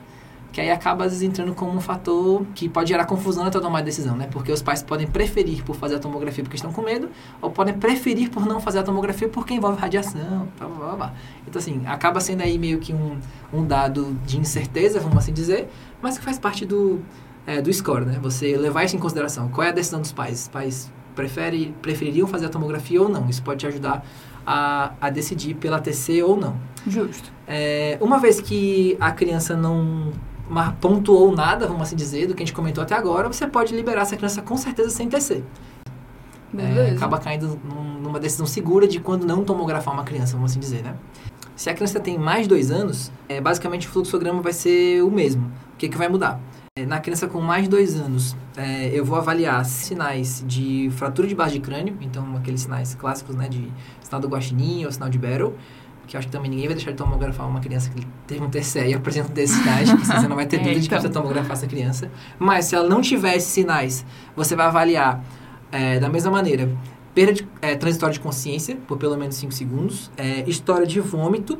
que 0.56 0.60
aí 0.62 0.70
acaba 0.70 1.04
às 1.04 1.12
vezes 1.12 1.28
entrando 1.28 1.54
como 1.54 1.70
um 1.72 1.82
fator 1.82 2.42
que 2.54 2.66
pode 2.66 2.88
gerar 2.88 3.04
confusão 3.04 3.44
na 3.44 3.50
tomada 3.50 3.80
de 3.80 3.90
decisão, 3.90 4.16
né? 4.16 4.26
Porque 4.30 4.50
os 4.50 4.62
pais 4.62 4.82
podem 4.82 5.06
preferir 5.06 5.62
por 5.62 5.76
fazer 5.76 5.96
a 5.96 5.98
tomografia 5.98 6.42
porque 6.42 6.56
estão 6.56 6.72
com 6.72 6.80
medo, 6.80 7.10
ou 7.42 7.50
podem 7.50 7.74
preferir 7.74 8.30
por 8.30 8.46
não 8.46 8.58
fazer 8.58 8.78
a 8.78 8.82
tomografia 8.82 9.28
porque 9.28 9.52
envolve 9.52 9.78
radiação, 9.78 10.48
blá, 10.58 10.66
blá, 10.66 10.96
blá. 10.96 11.14
Então, 11.46 11.60
assim, 11.60 11.82
acaba 11.84 12.20
sendo 12.20 12.40
aí 12.40 12.58
meio 12.58 12.78
que 12.78 12.94
um, 12.94 13.18
um 13.52 13.66
dado 13.66 14.16
de 14.24 14.38
incerteza, 14.38 14.98
vamos 14.98 15.18
assim 15.18 15.30
dizer, 15.30 15.68
mas 16.00 16.16
que 16.16 16.24
faz 16.24 16.38
parte 16.38 16.64
do, 16.64 17.02
é, 17.46 17.60
do 17.60 17.70
score, 17.70 18.06
né? 18.06 18.18
Você 18.22 18.56
levar 18.56 18.82
isso 18.82 18.96
em 18.96 18.98
consideração. 18.98 19.50
Qual 19.50 19.62
é 19.62 19.68
a 19.68 19.74
decisão 19.74 20.00
dos 20.00 20.12
pais? 20.12 20.44
Os 20.44 20.48
pais 20.48 20.90
prefere, 21.14 21.74
prefeririam 21.82 22.26
fazer 22.26 22.46
a 22.46 22.48
tomografia 22.48 23.02
ou 23.02 23.10
não? 23.10 23.28
Isso 23.28 23.42
pode 23.42 23.60
te 23.60 23.66
ajudar 23.66 24.02
a, 24.46 24.94
a 25.02 25.10
decidir 25.10 25.52
pela 25.56 25.78
TC 25.78 26.22
ou 26.22 26.34
não. 26.34 26.56
Justo. 26.86 27.30
É, 27.46 27.98
uma 28.00 28.18
vez 28.18 28.40
que 28.40 28.96
a 28.98 29.12
criança 29.12 29.54
não 29.54 30.12
pontuou 30.80 31.34
nada, 31.34 31.66
vamos 31.66 31.82
assim 31.82 31.96
dizer, 31.96 32.26
do 32.26 32.34
que 32.34 32.42
a 32.42 32.46
gente 32.46 32.54
comentou 32.54 32.82
até 32.82 32.94
agora, 32.94 33.26
você 33.28 33.46
pode 33.46 33.74
liberar 33.74 34.02
essa 34.02 34.16
criança 34.16 34.42
com 34.42 34.56
certeza 34.56 34.90
sem 34.90 35.08
TC. 35.08 35.42
É, 36.56 36.90
acaba 36.90 37.18
caindo 37.18 37.58
num, 37.64 38.00
numa 38.00 38.20
decisão 38.20 38.46
segura 38.46 38.86
de 38.86 39.00
quando 39.00 39.26
não 39.26 39.44
tomografar 39.44 39.92
uma 39.92 40.04
criança, 40.04 40.34
vamos 40.34 40.52
assim 40.52 40.60
dizer, 40.60 40.82
né? 40.82 40.94
Se 41.54 41.70
a 41.70 41.74
criança 41.74 41.98
tem 41.98 42.18
mais 42.18 42.42
de 42.42 42.48
dois 42.50 42.70
anos, 42.70 43.10
é, 43.28 43.40
basicamente 43.40 43.88
o 43.88 43.90
fluxograma 43.90 44.42
vai 44.42 44.52
ser 44.52 45.02
o 45.02 45.10
mesmo. 45.10 45.46
O 45.74 45.76
que, 45.76 45.88
que 45.88 45.96
vai 45.96 46.08
mudar? 46.08 46.40
É, 46.78 46.84
na 46.84 47.00
criança 47.00 47.26
com 47.26 47.40
mais 47.40 47.64
de 47.64 47.70
dois 47.70 47.96
anos, 47.96 48.36
é, 48.56 48.88
eu 48.88 49.04
vou 49.04 49.16
avaliar 49.16 49.64
sinais 49.64 50.44
de 50.46 50.90
fratura 50.92 51.26
de 51.26 51.34
base 51.34 51.54
de 51.54 51.60
crânio, 51.60 51.96
então 52.02 52.36
aqueles 52.36 52.60
sinais 52.60 52.94
clássicos, 52.94 53.34
né, 53.34 53.48
de 53.48 53.72
sinal 54.02 54.20
do 54.20 54.28
guaxinim 54.28 54.84
ou 54.84 54.92
sinal 54.92 55.08
de 55.08 55.18
Barrow, 55.18 55.54
que 56.06 56.16
eu 56.16 56.18
acho 56.18 56.28
que 56.28 56.32
também 56.32 56.50
ninguém 56.50 56.66
vai 56.66 56.74
deixar 56.76 56.92
de 56.92 56.96
tomografar 56.96 57.48
uma 57.48 57.60
criança 57.60 57.90
que 57.90 58.06
teve 58.26 58.42
um 58.42 58.48
TCE 58.48 58.90
e 58.90 58.94
apresenta 58.94 59.28
desses 59.32 59.56
sinais, 59.56 59.90
você 59.90 60.28
não 60.28 60.36
vai 60.36 60.46
ter 60.46 60.56
é, 60.56 60.58
dúvida 60.60 60.80
de 60.80 60.88
que 60.88 60.94
então. 60.94 60.98
precisa 60.98 61.12
tomografar 61.12 61.52
essa 61.52 61.66
criança. 61.66 62.10
Mas 62.38 62.66
se 62.66 62.74
ela 62.74 62.88
não 62.88 63.00
tiver 63.00 63.34
esses 63.34 63.50
sinais, 63.50 64.06
você 64.34 64.54
vai 64.54 64.66
avaliar 64.66 65.24
é, 65.72 65.98
da 65.98 66.08
mesma 66.08 66.30
maneira 66.30 66.70
perda 67.14 67.32
de, 67.32 67.48
é, 67.62 67.74
transitória 67.74 68.12
de 68.12 68.20
consciência 68.20 68.76
por 68.86 68.98
pelo 68.98 69.16
menos 69.16 69.36
5 69.36 69.52
segundos, 69.52 70.10
é, 70.16 70.44
história 70.48 70.86
de 70.86 71.00
vômito 71.00 71.58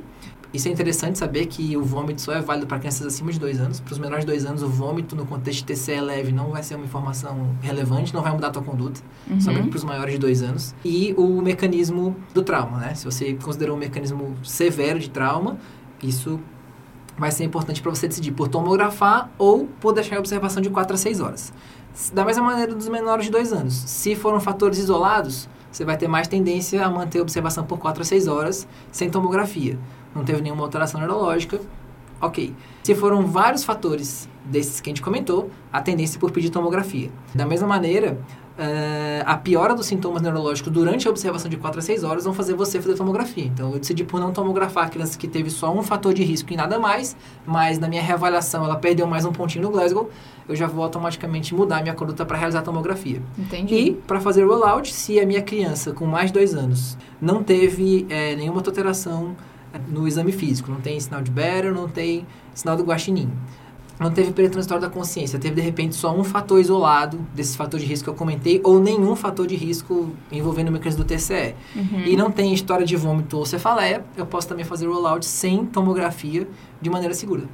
isso 0.57 0.69
é 0.69 0.71
interessante 0.71 1.19
saber 1.19 1.47
que 1.47 1.77
o 1.77 1.83
vômito 1.83 2.21
só 2.21 2.33
é 2.33 2.41
válido 2.41 2.67
para 2.67 2.79
crianças 2.79 3.07
acima 3.07 3.31
de 3.31 3.39
2 3.39 3.61
anos. 3.61 3.81
Para 3.81 3.93
os 3.93 3.99
menores 3.99 4.25
de 4.25 4.33
2 4.33 4.47
anos, 4.47 4.63
o 4.63 4.69
vômito 4.69 5.15
no 5.15 5.25
contexto 5.27 5.65
de 5.65 5.75
TCE 5.75 6.01
leve 6.01 6.33
não 6.33 6.51
vai 6.51 6.63
ser 6.63 6.75
uma 6.75 6.85
informação 6.85 7.55
relevante, 7.63 8.13
não 8.15 8.23
vai 8.23 8.33
mudar 8.33 8.49
a 8.49 8.51
tua 8.51 8.63
conduta, 8.63 9.01
uhum. 9.31 9.41
somente 9.41 9.69
para 9.69 9.77
os 9.77 9.85
maiores 9.85 10.15
de 10.15 10.21
2 10.21 10.43
anos. 10.43 10.75
E 10.85 11.15
o 11.17 11.41
mecanismo 11.41 12.17
do 12.35 12.43
trauma, 12.43 12.79
né? 12.79 12.95
Se 12.95 13.05
você 13.05 13.35
considerou 13.35 13.77
um 13.77 13.79
mecanismo 13.79 14.35
severo 14.43 14.99
de 14.99 15.11
trauma, 15.11 15.59
isso 16.03 16.41
vai 17.19 17.31
ser 17.31 17.45
importante 17.45 17.81
para 17.81 17.91
você 17.91 18.09
decidir 18.09 18.33
por 18.33 18.49
tomografar 18.49 19.31
ou 19.39 19.67
por 19.81 19.93
deixar 19.93 20.17
em 20.17 20.19
observação 20.19 20.63
de 20.63 20.71
4 20.71 20.95
a 20.95 20.97
6 20.97 21.21
horas. 21.21 21.53
Da 22.13 22.25
mesma 22.25 22.43
maneira 22.43 22.75
dos 22.75 22.89
menores 22.89 23.27
de 23.27 23.31
2 23.31 23.53
anos. 23.53 23.75
Se 23.75 24.15
foram 24.15 24.39
fatores 24.41 24.79
isolados, 24.79 25.49
você 25.71 25.85
vai 25.85 25.97
ter 25.97 26.09
mais 26.09 26.29
tendência 26.29 26.85
a 26.85 26.91
manter 26.91 27.19
a 27.19 27.23
observação 27.23 27.65
por 27.65 27.79
4 27.79 28.03
a 28.03 28.05
6 28.05 28.29
horas 28.29 28.67
sem 28.91 29.09
tomografia 29.11 29.79
não 30.17 30.25
teve 30.25 30.41
nenhuma 30.41 30.65
alteração 30.65 31.01
neurológica, 31.01 31.61
ok. 32.21 32.55
Se 32.83 32.95
foram 32.95 33.27
vários 33.27 33.65
fatores 33.65 34.29
desses 34.45 34.81
que 34.81 34.89
a 34.89 34.93
gente 34.93 35.03
comentou, 35.03 35.51
a 35.73 35.81
tendência 35.81 36.17
é 36.19 36.21
por 36.21 36.31
pedir 36.31 36.51
tomografia. 36.51 37.11
Da 37.35 37.45
mesma 37.45 37.67
maneira, 37.67 38.19
uh, 38.57 39.23
a 39.25 39.37
piora 39.37 39.75
dos 39.75 39.87
sintomas 39.87 40.23
neurológicos 40.23 40.73
durante 40.73 41.07
a 41.07 41.11
observação 41.11 41.51
de 41.51 41.57
4 41.57 41.79
a 41.79 41.83
6 41.83 42.05
horas 42.05 42.25
vão 42.25 42.33
fazer 42.33 42.55
você 42.55 42.81
fazer 42.81 42.95
tomografia. 42.95 43.45
Então, 43.45 43.73
eu 43.73 43.79
decidi 43.79 44.05
por 44.05 44.21
não 44.21 44.33
tomografar 44.33 44.87
a 44.87 44.89
criança 44.89 45.19
que 45.19 45.29
teve 45.29 45.51
só 45.51 45.73
um 45.73 45.83
fator 45.83 46.15
de 46.15 46.23
risco 46.23 46.53
e 46.53 46.57
nada 46.57 46.79
mais, 46.79 47.17
mas 47.45 47.79
na 47.79 47.89
minha 47.89 48.03
reavaliação 48.03 48.65
ela 48.65 48.77
perdeu 48.77 49.07
mais 49.07 49.25
um 49.25 49.33
pontinho 49.33 49.65
no 49.65 49.71
Glasgow, 49.71 50.11
eu 50.49 50.55
já 50.55 50.67
vou 50.67 50.85
automaticamente 50.85 51.55
mudar 51.55 51.83
minha 51.83 51.95
conduta 51.95 52.25
para 52.25 52.37
realizar 52.37 52.61
a 52.61 52.63
tomografia. 52.63 53.21
Entendi. 53.37 53.75
E, 53.75 53.93
para 53.93 54.21
fazer 54.21 54.45
o 54.45 54.49
rollout, 54.49 54.93
se 54.93 55.19
a 55.19 55.27
minha 55.27 55.43
criança 55.43 55.93
com 55.93 56.07
mais 56.07 56.31
de 56.31 56.35
2 56.35 56.55
anos 56.55 56.97
não 57.21 57.43
teve 57.43 58.07
é, 58.09 58.37
nenhuma 58.37 58.59
alteração 58.59 59.37
no 59.89 60.07
exame 60.07 60.33
físico. 60.33 60.71
Não 60.71 60.81
tem 60.81 60.99
sinal 60.99 61.23
de 61.23 61.31
Better, 61.31 61.73
não 61.73 61.89
tem 61.89 62.27
sinal 62.55 62.77
do 62.77 62.85
guaxinim. 62.85 63.31
Não 63.99 64.11
teve 64.11 64.31
perda 64.33 64.51
transitória 64.51 64.83
da 64.83 64.91
consciência, 64.91 65.39
teve 65.39 65.55
de 65.55 65.63
repente 65.63 65.95
só 65.95 66.15
um 66.15 66.23
fator 66.23 66.61
isolado 66.61 67.19
desses 67.35 67.57
fatores 67.57 67.83
de 67.83 67.91
risco 67.91 68.05
que 68.05 68.11
eu 68.11 68.15
comentei, 68.15 68.61
ou 68.63 68.79
nenhum 68.79 69.17
fator 69.17 69.47
de 69.47 69.57
risco 69.57 70.11
envolvendo 70.31 70.69
o 70.69 70.73
mecanismo 70.73 71.03
do 71.03 71.07
TCE. 71.07 71.55
Uhum. 71.75 72.03
E 72.05 72.15
não 72.15 72.31
tem 72.31 72.53
história 72.53 72.85
de 72.85 72.95
vômito 72.95 73.39
ou 73.39 73.47
cefaleia, 73.47 74.05
eu 74.15 74.27
posso 74.27 74.47
também 74.49 74.67
fazer 74.67 74.87
rollout 74.87 75.25
sem 75.25 75.65
tomografia 75.65 76.47
de 76.79 76.91
maneira 76.91 77.15
segura. 77.15 77.45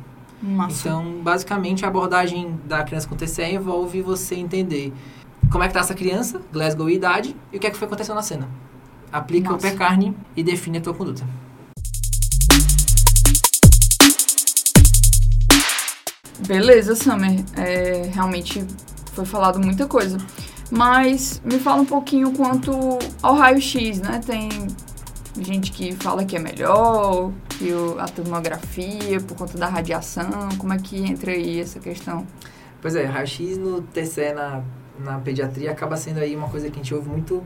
Massa. 0.42 0.88
Então, 0.88 1.20
basicamente, 1.22 1.84
a 1.84 1.88
abordagem 1.88 2.58
da 2.64 2.82
criança 2.82 3.06
com 3.06 3.14
TCE 3.14 3.54
envolve 3.54 4.02
você 4.02 4.34
entender 4.34 4.92
como 5.48 5.62
é 5.62 5.68
que 5.68 5.70
está 5.70 5.80
essa 5.80 5.94
criança, 5.94 6.40
Glasgow 6.52 6.90
e 6.90 6.94
idade, 6.94 7.36
e 7.52 7.56
o 7.56 7.60
que 7.60 7.68
é 7.68 7.70
que 7.70 7.76
foi 7.76 7.86
acontecendo 7.86 8.16
na 8.16 8.22
cena. 8.22 8.48
Aplica 9.12 9.50
Nossa. 9.50 9.68
o 9.68 9.70
pé 9.70 9.76
carne 9.76 10.16
e 10.34 10.42
define 10.42 10.78
a 10.78 10.80
tua 10.80 10.94
conduta. 10.94 11.24
Beleza, 16.46 16.96
Summer. 16.96 17.44
É, 17.56 18.10
realmente 18.12 18.64
foi 19.12 19.24
falado 19.24 19.60
muita 19.60 19.86
coisa. 19.86 20.18
Mas 20.70 21.40
me 21.44 21.58
fala 21.58 21.82
um 21.82 21.86
pouquinho 21.86 22.32
quanto 22.32 22.72
ao 23.22 23.34
raio-x, 23.34 24.00
né? 24.00 24.20
Tem 24.24 24.48
gente 25.40 25.70
que 25.70 25.92
fala 25.92 26.24
que 26.24 26.36
é 26.36 26.38
melhor, 26.38 27.30
que 27.50 27.70
a 27.98 28.06
tomografia, 28.06 29.20
por 29.20 29.36
conta 29.36 29.56
da 29.56 29.68
radiação. 29.68 30.48
Como 30.58 30.72
é 30.72 30.78
que 30.78 30.96
entra 30.98 31.30
aí 31.30 31.60
essa 31.60 31.78
questão? 31.78 32.26
Pois 32.80 32.96
é, 32.96 33.04
raio-x 33.04 33.58
no 33.58 33.82
TCE 33.82 34.32
na, 34.34 34.62
na 34.98 35.18
pediatria 35.18 35.70
acaba 35.70 35.96
sendo 35.96 36.18
aí 36.18 36.34
uma 36.34 36.48
coisa 36.48 36.68
que 36.68 36.80
a 36.80 36.82
gente 36.82 36.94
ouve 36.94 37.08
muito 37.08 37.44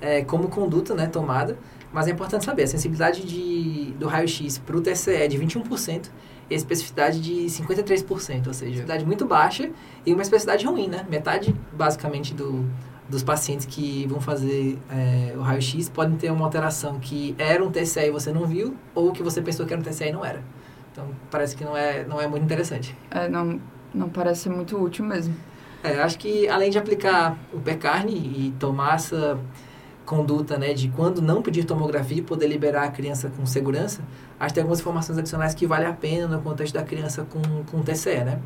é, 0.00 0.22
como 0.22 0.48
conduta, 0.48 0.94
né, 0.94 1.06
tomada. 1.06 1.56
Mas 1.92 2.08
é 2.08 2.10
importante 2.10 2.44
saber, 2.44 2.62
a 2.62 2.66
sensibilidade 2.66 3.22
de, 3.22 3.92
do 3.98 4.08
raio-x 4.08 4.58
para 4.58 4.76
o 4.76 4.80
TCE 4.80 5.12
é 5.12 5.28
de 5.28 5.38
21% 5.38 6.06
e 6.06 6.06
a 6.06 6.06
especificidade 6.54 7.20
de 7.20 7.46
53%, 7.46 8.08
ou 8.12 8.18
seja, 8.20 8.46
especificidade 8.52 9.04
muito 9.04 9.24
baixa 9.26 9.70
e 10.04 10.12
uma 10.12 10.22
especificidade 10.22 10.66
ruim, 10.66 10.88
né? 10.88 11.06
Metade, 11.08 11.54
basicamente, 11.72 12.34
do, 12.34 12.64
dos 13.08 13.22
pacientes 13.22 13.66
que 13.66 14.06
vão 14.06 14.20
fazer 14.20 14.78
é, 14.90 15.34
o 15.36 15.40
raio-x 15.40 15.88
podem 15.88 16.16
ter 16.16 16.30
uma 16.30 16.44
alteração 16.44 16.98
que 16.98 17.34
era 17.38 17.64
um 17.64 17.70
TCE 17.70 18.06
e 18.06 18.10
você 18.10 18.32
não 18.32 18.46
viu, 18.46 18.76
ou 18.94 19.12
que 19.12 19.22
você 19.22 19.40
pensou 19.42 19.66
que 19.66 19.72
era 19.72 19.80
um 19.80 19.84
TCE 19.84 20.08
e 20.08 20.12
não 20.12 20.24
era. 20.24 20.42
Então, 20.90 21.06
parece 21.30 21.56
que 21.56 21.64
não 21.64 21.76
é, 21.76 22.04
não 22.04 22.20
é 22.20 22.26
muito 22.26 22.44
interessante. 22.44 22.96
É, 23.10 23.28
não, 23.28 23.60
não 23.94 24.08
parece 24.08 24.48
muito 24.48 24.76
útil 24.82 25.04
mesmo. 25.04 25.34
É, 25.82 26.00
acho 26.00 26.18
que 26.18 26.48
além 26.48 26.70
de 26.70 26.78
aplicar 26.78 27.36
o 27.52 27.58
pé-carne 27.58 28.12
e 28.12 28.54
tomar 28.58 28.94
essa 28.94 29.38
conduta, 30.04 30.58
né, 30.58 30.74
de 30.74 30.88
quando 30.88 31.22
não 31.22 31.42
pedir 31.42 31.64
tomografia 31.64 32.18
e 32.18 32.22
poder 32.22 32.46
liberar 32.46 32.84
a 32.84 32.88
criança 32.90 33.30
com 33.36 33.46
segurança, 33.46 34.02
acho 34.38 34.48
que 34.48 34.54
tem 34.54 34.62
algumas 34.62 34.80
informações 34.80 35.18
adicionais 35.18 35.54
que 35.54 35.66
vale 35.66 35.84
a 35.84 35.92
pena 35.92 36.26
no 36.28 36.42
contexto 36.42 36.74
da 36.74 36.82
criança 36.82 37.26
com, 37.28 37.64
com 37.70 37.82
TCE, 37.82 38.24
né? 38.24 38.40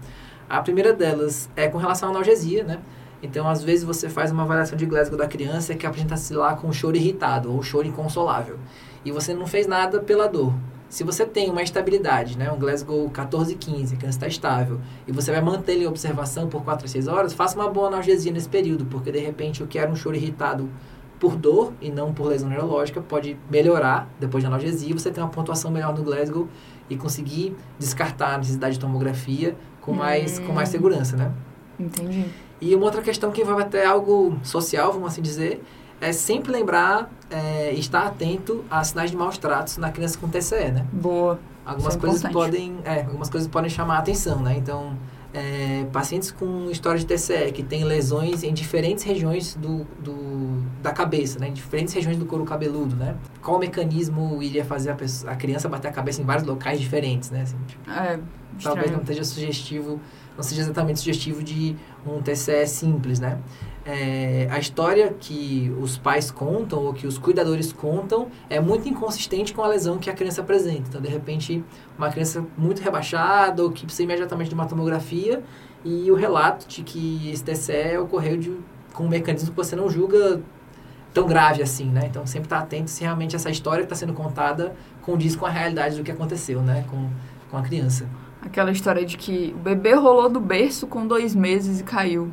A 0.48 0.60
primeira 0.60 0.92
delas 0.92 1.48
é 1.56 1.66
com 1.68 1.78
relação 1.78 2.08
à 2.08 2.12
analgesia, 2.12 2.62
né? 2.62 2.78
Então, 3.22 3.48
às 3.48 3.64
vezes, 3.64 3.84
você 3.84 4.08
faz 4.08 4.30
uma 4.30 4.42
avaliação 4.42 4.76
de 4.76 4.86
Glasgow 4.86 5.18
da 5.18 5.26
criança 5.26 5.74
que 5.74 5.86
apresenta-se 5.86 6.34
lá 6.34 6.54
com 6.54 6.72
choro 6.72 6.96
irritado 6.96 7.52
ou 7.52 7.62
choro 7.62 7.86
inconsolável. 7.86 8.58
E 9.04 9.10
você 9.10 9.34
não 9.34 9.46
fez 9.46 9.66
nada 9.66 10.00
pela 10.00 10.28
dor. 10.28 10.52
Se 10.88 11.02
você 11.02 11.26
tem 11.26 11.50
uma 11.50 11.62
estabilidade, 11.62 12.38
né, 12.38 12.50
um 12.50 12.58
Glasgow 12.58 13.10
14 13.10 13.56
15, 13.56 13.94
a 13.94 13.98
criança 13.98 14.18
está 14.18 14.28
estável, 14.28 14.80
e 15.06 15.10
você 15.10 15.32
vai 15.32 15.40
manter 15.40 15.72
ele 15.72 15.84
em 15.84 15.88
observação 15.88 16.48
por 16.48 16.62
4 16.62 16.84
a 16.84 16.88
6 16.88 17.08
horas, 17.08 17.32
faça 17.32 17.56
uma 17.56 17.68
boa 17.68 17.88
analgesia 17.88 18.30
nesse 18.30 18.48
período, 18.48 18.86
porque 18.86 19.10
de 19.10 19.18
repente 19.18 19.64
o 19.64 19.66
que 19.66 19.80
era 19.80 19.90
um 19.90 19.96
choro 19.96 20.14
irritado 20.14 20.70
por 21.18 21.36
dor 21.36 21.72
e 21.80 21.90
não 21.90 22.12
por 22.12 22.26
lesão 22.26 22.48
neurológica, 22.48 23.00
pode 23.00 23.36
melhorar 23.50 24.08
depois 24.20 24.42
de 24.42 24.46
analgesia, 24.48 24.92
você 24.92 25.10
tem 25.10 25.22
uma 25.22 25.30
pontuação 25.30 25.70
melhor 25.70 25.96
no 25.96 26.02
Glasgow 26.02 26.48
e 26.88 26.96
conseguir 26.96 27.56
descartar 27.78 28.34
a 28.34 28.38
necessidade 28.38 28.74
de 28.74 28.80
tomografia 28.80 29.56
com 29.80 29.92
mais, 29.92 30.38
com 30.38 30.52
mais 30.52 30.68
hum. 30.68 30.72
segurança, 30.72 31.16
né? 31.16 31.32
Entendi. 31.78 32.26
E 32.60 32.74
uma 32.74 32.84
outra 32.84 33.02
questão 33.02 33.30
que 33.30 33.42
envolve 33.42 33.62
até 33.62 33.84
algo 33.84 34.38
social, 34.42 34.92
vamos 34.92 35.08
assim 35.08 35.22
dizer, 35.22 35.62
é 36.00 36.12
sempre 36.12 36.52
lembrar 36.52 37.10
é, 37.30 37.72
estar 37.74 38.06
atento 38.06 38.64
a 38.70 38.82
sinais 38.84 39.10
de 39.10 39.16
maus 39.16 39.38
tratos 39.38 39.76
na 39.76 39.90
criança 39.90 40.18
com 40.18 40.28
TCE, 40.28 40.70
né? 40.70 40.86
Boa. 40.92 41.38
Algumas 41.64 41.94
Isso 41.94 42.04
é 42.04 42.08
coisas 42.08 42.32
podem, 42.32 42.78
é, 42.84 43.02
algumas 43.02 43.28
coisas 43.28 43.48
podem 43.48 43.68
chamar 43.68 43.96
a 43.96 43.98
atenção, 43.98 44.40
né? 44.40 44.54
Então, 44.56 44.96
é, 45.36 45.84
pacientes 45.92 46.30
com 46.30 46.70
história 46.70 46.98
de 46.98 47.04
TCE 47.04 47.52
que 47.52 47.62
têm 47.62 47.84
lesões 47.84 48.42
em 48.42 48.54
diferentes 48.54 49.04
regiões 49.04 49.54
do, 49.54 49.84
do, 50.02 50.62
da 50.82 50.90
cabeça, 50.92 51.38
né? 51.38 51.48
Em 51.48 51.52
diferentes 51.52 51.92
regiões 51.92 52.16
do 52.16 52.24
couro 52.24 52.44
cabeludo, 52.44 52.96
né? 52.96 53.14
Qual 53.42 53.58
mecanismo 53.58 54.42
iria 54.42 54.64
fazer 54.64 54.90
a, 54.90 54.94
pessoa- 54.94 55.32
a 55.32 55.36
criança 55.36 55.68
bater 55.68 55.88
a 55.88 55.92
cabeça 55.92 56.22
em 56.22 56.24
vários 56.24 56.46
locais 56.46 56.80
diferentes, 56.80 57.30
né? 57.30 57.42
Assim, 57.42 57.56
tipo, 57.66 57.90
É, 57.90 58.18
talvez 58.62 58.90
não 58.90 59.00
esteja 59.00 59.24
sugestivo, 59.24 60.00
não 60.36 60.42
seja 60.42 60.62
exatamente 60.62 61.00
sugestivo 61.00 61.42
de 61.42 61.74
um 62.06 62.20
TCE 62.20 62.66
simples, 62.66 63.18
né? 63.18 63.38
É, 63.84 64.48
a 64.50 64.58
história 64.58 65.14
que 65.18 65.72
os 65.80 65.96
pais 65.96 66.30
contam 66.30 66.84
ou 66.84 66.92
que 66.92 67.06
os 67.06 67.18
cuidadores 67.18 67.72
contam 67.72 68.28
é 68.50 68.60
muito 68.60 68.88
inconsistente 68.88 69.54
com 69.54 69.62
a 69.62 69.68
lesão 69.68 69.96
que 69.96 70.10
a 70.10 70.12
criança 70.12 70.40
apresenta. 70.40 70.88
Então, 70.88 71.00
de 71.00 71.08
repente, 71.08 71.64
uma 71.96 72.10
criança 72.10 72.44
muito 72.58 72.82
rebaixada 72.82 73.62
ou 73.62 73.70
que 73.70 73.84
precisa 73.84 74.02
imediatamente 74.02 74.48
de 74.48 74.54
uma 74.54 74.66
tomografia 74.66 75.42
e 75.84 76.10
o 76.10 76.16
relato 76.16 76.66
de 76.66 76.82
que 76.82 77.30
esse 77.30 77.44
TCE 77.44 77.96
ocorreu 77.98 78.36
de, 78.36 78.56
com 78.92 79.04
um 79.04 79.08
mecanismo 79.08 79.50
que 79.50 79.56
você 79.56 79.76
não 79.76 79.88
julga 79.88 80.40
tão 81.14 81.26
grave 81.26 81.62
assim, 81.62 81.86
né? 81.86 82.06
Então, 82.10 82.26
sempre 82.26 82.46
estar 82.46 82.58
atento 82.58 82.90
se 82.90 83.02
realmente 83.02 83.36
essa 83.36 83.48
história 83.48 83.78
que 83.78 83.86
está 83.86 83.94
sendo 83.94 84.12
contada 84.12 84.74
condiz 85.00 85.36
com 85.36 85.46
a 85.46 85.50
realidade 85.50 85.96
do 85.96 86.02
que 86.02 86.10
aconteceu, 86.10 86.60
né? 86.60 86.84
Com, 86.90 87.08
com 87.48 87.56
a 87.56 87.62
criança. 87.62 88.06
Aquela 88.40 88.70
história 88.70 89.04
de 89.04 89.16
que 89.16 89.54
o 89.56 89.58
bebê 89.58 89.94
rolou 89.94 90.28
do 90.28 90.40
berço 90.40 90.86
com 90.86 91.06
dois 91.06 91.34
meses 91.34 91.80
e 91.80 91.84
caiu. 91.84 92.30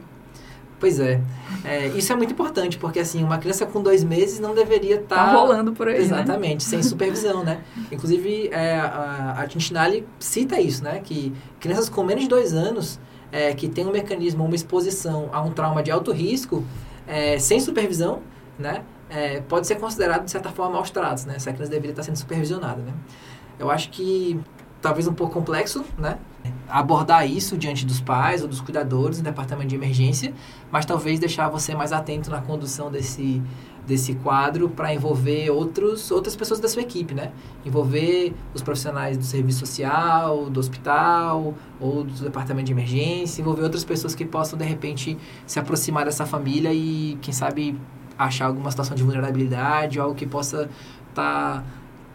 Pois 0.84 1.00
é. 1.00 1.22
É, 1.64 1.88
Isso 1.88 2.12
é 2.12 2.16
muito 2.16 2.34
importante, 2.34 2.78
porque 2.78 3.00
assim, 3.00 3.24
uma 3.24 3.38
criança 3.38 3.66
com 3.66 3.82
dois 3.82 4.04
meses 4.04 4.38
não 4.42 4.54
deveria 4.54 4.96
estar. 4.96 5.16
Tá, 5.16 5.32
rolando 5.32 5.72
por 5.72 5.88
aí, 5.88 6.00
né? 6.00 6.02
Exatamente, 6.02 6.62
sem 6.62 6.84
supervisão, 6.84 7.42
né? 7.42 7.62
Inclusive, 7.90 8.50
é, 8.52 8.76
a, 8.76 9.36
a 9.38 9.48
Tintinali 9.48 10.06
cita 10.20 10.60
isso, 10.60 10.84
né? 10.84 11.00
Que 11.02 11.34
crianças 11.58 11.88
com 11.88 12.04
menos 12.04 12.24
de 12.24 12.30
dois 12.30 12.54
anos 12.54 13.00
é, 13.32 13.54
que 13.54 13.70
têm 13.70 13.88
um 13.88 13.92
mecanismo, 13.92 14.44
uma 14.44 14.56
exposição 14.56 15.30
a 15.32 15.42
um 15.42 15.52
trauma 15.52 15.82
de 15.82 15.90
alto 15.90 16.12
risco, 16.12 16.66
é, 17.08 17.40
sem 17.40 17.62
supervisão, 17.62 18.22
né? 18.60 18.84
É, 19.10 19.40
pode 19.40 19.68
ser 19.68 19.76
considerado, 19.76 20.26
de 20.26 20.32
certa 20.32 20.50
forma, 20.50 20.74
maus 20.74 20.92
tratos, 20.92 21.24
né? 21.24 21.36
Essa 21.38 21.54
criança 21.54 21.72
deveria 21.72 21.92
estar 21.92 22.04
sendo 22.04 22.18
supervisionada, 22.18 22.82
né? 22.82 22.92
Eu 23.58 23.72
acho 23.72 23.90
que 23.90 24.38
talvez 24.84 25.08
um 25.08 25.14
pouco 25.14 25.34
complexo, 25.34 25.84
né? 25.98 26.20
Abordar 26.68 27.26
isso 27.26 27.58
diante 27.58 27.86
dos 27.86 28.02
pais 28.02 28.42
ou 28.42 28.50
dos 28.50 28.60
cuidadores 28.60 29.18
no 29.18 29.24
departamento 29.24 29.70
de 29.70 29.76
emergência, 29.76 30.34
mas 30.70 30.86
talvez 30.86 31.20
deixar 31.20 31.48
você 31.48 31.74
mais 31.74 31.94
atento 31.94 32.30
na 32.30 32.42
condução 32.42 32.92
desse, 32.92 33.42
desse 33.88 34.14
quadro 34.16 34.70
para 34.70 34.94
envolver 34.94 35.50
outros, 35.50 36.12
outras 36.12 36.36
pessoas 36.36 36.60
da 36.60 36.68
sua 36.68 36.82
equipe, 36.82 37.14
né? 37.14 37.32
Envolver 37.66 38.34
os 38.54 38.62
profissionais 38.62 39.18
do 39.18 39.24
serviço 39.24 39.60
social, 39.60 40.50
do 40.50 40.60
hospital 40.60 41.54
ou 41.80 42.04
do 42.04 42.24
departamento 42.24 42.66
de 42.66 42.74
emergência, 42.74 43.42
envolver 43.42 43.64
outras 43.64 43.86
pessoas 43.86 44.14
que 44.14 44.26
possam, 44.26 44.60
de 44.60 44.66
repente, 44.66 45.18
se 45.48 45.60
aproximar 45.60 46.04
dessa 46.04 46.26
família 46.26 46.74
e, 46.74 47.18
quem 47.22 47.34
sabe, 47.34 47.80
achar 48.18 48.48
alguma 48.48 48.70
situação 48.70 48.98
de 48.98 49.04
vulnerabilidade, 49.04 49.98
algo 49.98 50.14
que 50.14 50.28
possa 50.28 50.70
estar 51.10 51.64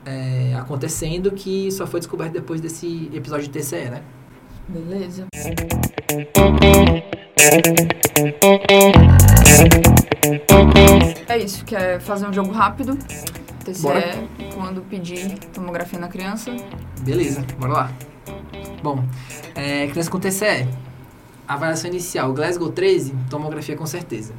é, 0.04 0.54
acontecendo 0.56 1.30
que 1.32 1.70
só 1.70 1.86
foi 1.86 2.00
descoberto 2.00 2.32
depois 2.32 2.60
desse 2.60 3.10
episódio 3.12 3.48
de 3.48 3.58
TCE, 3.58 3.90
né? 3.90 4.02
Beleza. 4.68 5.26
É 11.28 11.38
isso, 11.38 11.64
quer 11.64 12.00
fazer 12.00 12.26
um 12.26 12.32
jogo 12.32 12.50
rápido? 12.52 12.96
TCE, 13.64 13.82
Bora. 13.82 14.28
quando 14.54 14.82
pedir 14.82 15.38
tomografia 15.52 15.98
na 15.98 16.08
criança. 16.08 16.54
Beleza, 17.00 17.44
bora 17.58 17.72
lá. 17.72 17.92
Bom, 18.82 19.04
é, 19.54 19.86
criança 19.88 20.10
com 20.10 20.18
TCE. 20.18 20.68
Avaliação 21.46 21.90
inicial, 21.90 22.32
Glasgow 22.32 22.70
13, 22.70 23.14
tomografia 23.30 23.74
com 23.74 23.86
certeza. 23.86 24.34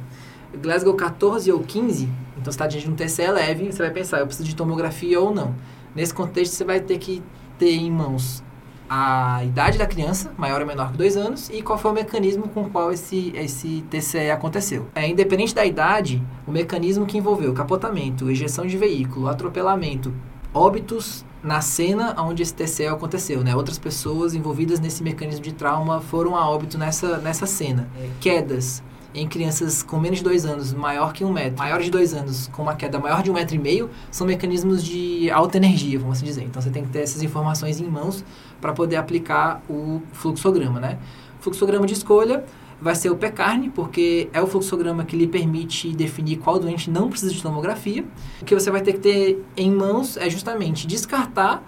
Glasgow 0.62 0.94
14 0.94 1.50
ou 1.50 1.60
15, 1.60 2.08
então 2.40 2.50
você 2.50 2.56
está 2.56 2.66
diante 2.66 2.86
de 2.86 2.92
um 2.92 2.96
TCE 2.96 3.30
leve, 3.30 3.72
você 3.72 3.82
vai 3.82 3.90
pensar, 3.90 4.20
eu 4.20 4.26
preciso 4.26 4.48
de 4.48 4.56
tomografia 4.56 5.20
ou 5.20 5.34
não. 5.34 5.54
Nesse 5.94 6.14
contexto, 6.14 6.54
você 6.54 6.64
vai 6.64 6.80
ter 6.80 6.98
que 6.98 7.22
ter 7.58 7.72
em 7.72 7.90
mãos 7.90 8.42
a 8.88 9.44
idade 9.44 9.78
da 9.78 9.86
criança, 9.86 10.32
maior 10.36 10.60
ou 10.60 10.66
menor 10.66 10.90
que 10.90 10.98
2 10.98 11.16
anos, 11.16 11.48
e 11.50 11.62
qual 11.62 11.78
foi 11.78 11.92
o 11.92 11.94
mecanismo 11.94 12.48
com 12.48 12.62
o 12.62 12.70
qual 12.70 12.90
esse, 12.90 13.32
esse 13.36 13.84
TCE 13.88 14.32
aconteceu. 14.32 14.88
É, 14.96 15.06
independente 15.06 15.54
da 15.54 15.64
idade, 15.64 16.20
o 16.44 16.50
mecanismo 16.50 17.06
que 17.06 17.16
envolveu 17.16 17.52
capotamento, 17.52 18.28
ejeção 18.28 18.66
de 18.66 18.76
veículo, 18.76 19.28
atropelamento, 19.28 20.12
óbitos 20.52 21.24
na 21.42 21.60
cena 21.60 22.16
onde 22.18 22.42
esse 22.42 22.52
TCE 22.52 22.88
aconteceu, 22.88 23.44
né? 23.44 23.54
Outras 23.54 23.78
pessoas 23.78 24.34
envolvidas 24.34 24.80
nesse 24.80 25.02
mecanismo 25.04 25.42
de 25.42 25.52
trauma 25.52 26.00
foram 26.00 26.36
a 26.36 26.50
óbito 26.50 26.76
nessa, 26.76 27.18
nessa 27.18 27.46
cena. 27.46 27.88
Quedas 28.20 28.82
em 29.14 29.28
crianças 29.28 29.82
com 29.82 29.98
menos 29.98 30.18
de 30.18 30.24
dois 30.24 30.44
anos, 30.44 30.72
maior 30.72 31.12
que 31.12 31.24
um 31.24 31.32
metro, 31.32 31.58
maior 31.58 31.80
de 31.80 31.90
dois 31.90 32.14
anos, 32.14 32.48
com 32.48 32.62
uma 32.62 32.74
queda 32.74 32.98
maior 32.98 33.22
de 33.22 33.30
um 33.30 33.34
metro 33.34 33.56
e 33.56 33.58
meio, 33.58 33.90
são 34.10 34.26
mecanismos 34.26 34.84
de 34.84 35.30
alta 35.30 35.56
energia, 35.56 35.98
vamos 35.98 36.18
assim 36.18 36.26
dizer. 36.26 36.44
Então 36.44 36.62
você 36.62 36.70
tem 36.70 36.84
que 36.84 36.90
ter 36.90 37.00
essas 37.00 37.22
informações 37.22 37.80
em 37.80 37.86
mãos 37.86 38.24
para 38.60 38.72
poder 38.72 38.96
aplicar 38.96 39.62
o 39.68 40.00
fluxograma, 40.12 40.78
né? 40.78 40.98
O 41.38 41.42
fluxograma 41.42 41.86
de 41.86 41.94
escolha 41.94 42.44
vai 42.80 42.94
ser 42.94 43.10
o 43.10 43.16
PECARNE, 43.16 43.68
porque 43.70 44.28
é 44.32 44.40
o 44.40 44.46
fluxograma 44.46 45.04
que 45.04 45.16
lhe 45.16 45.26
permite 45.26 45.92
definir 45.92 46.38
qual 46.38 46.58
doente 46.58 46.90
não 46.90 47.10
precisa 47.10 47.32
de 47.32 47.42
tomografia. 47.42 48.04
O 48.40 48.44
que 48.44 48.54
você 48.54 48.70
vai 48.70 48.80
ter 48.80 48.94
que 48.94 49.00
ter 49.00 49.44
em 49.56 49.70
mãos 49.70 50.16
é 50.16 50.30
justamente 50.30 50.86
descartar 50.86 51.62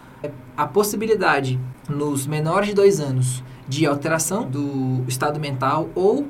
a 0.56 0.66
possibilidade 0.66 1.58
nos 1.88 2.26
menores 2.26 2.68
de 2.68 2.74
dois 2.74 3.00
anos 3.00 3.42
de 3.68 3.86
alteração 3.86 4.48
do 4.48 5.04
estado 5.06 5.38
mental 5.38 5.88
ou 5.94 6.28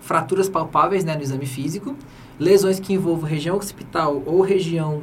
fraturas 0.00 0.48
palpáveis 0.48 1.04
né, 1.04 1.14
no 1.14 1.22
exame 1.22 1.46
físico, 1.46 1.94
lesões 2.38 2.80
que 2.80 2.94
envolvam 2.94 3.28
região 3.28 3.56
occipital 3.56 4.22
ou 4.26 4.40
região 4.40 5.02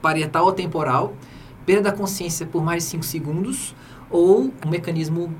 parietal 0.00 0.46
ou 0.46 0.52
temporal, 0.52 1.14
perda 1.66 1.90
da 1.90 1.96
consciência 1.96 2.46
por 2.46 2.62
mais 2.62 2.84
de 2.84 2.90
5 2.90 3.04
segundos 3.04 3.74
ou 4.10 4.50
um 4.64 4.70
mecanismo 4.70 5.34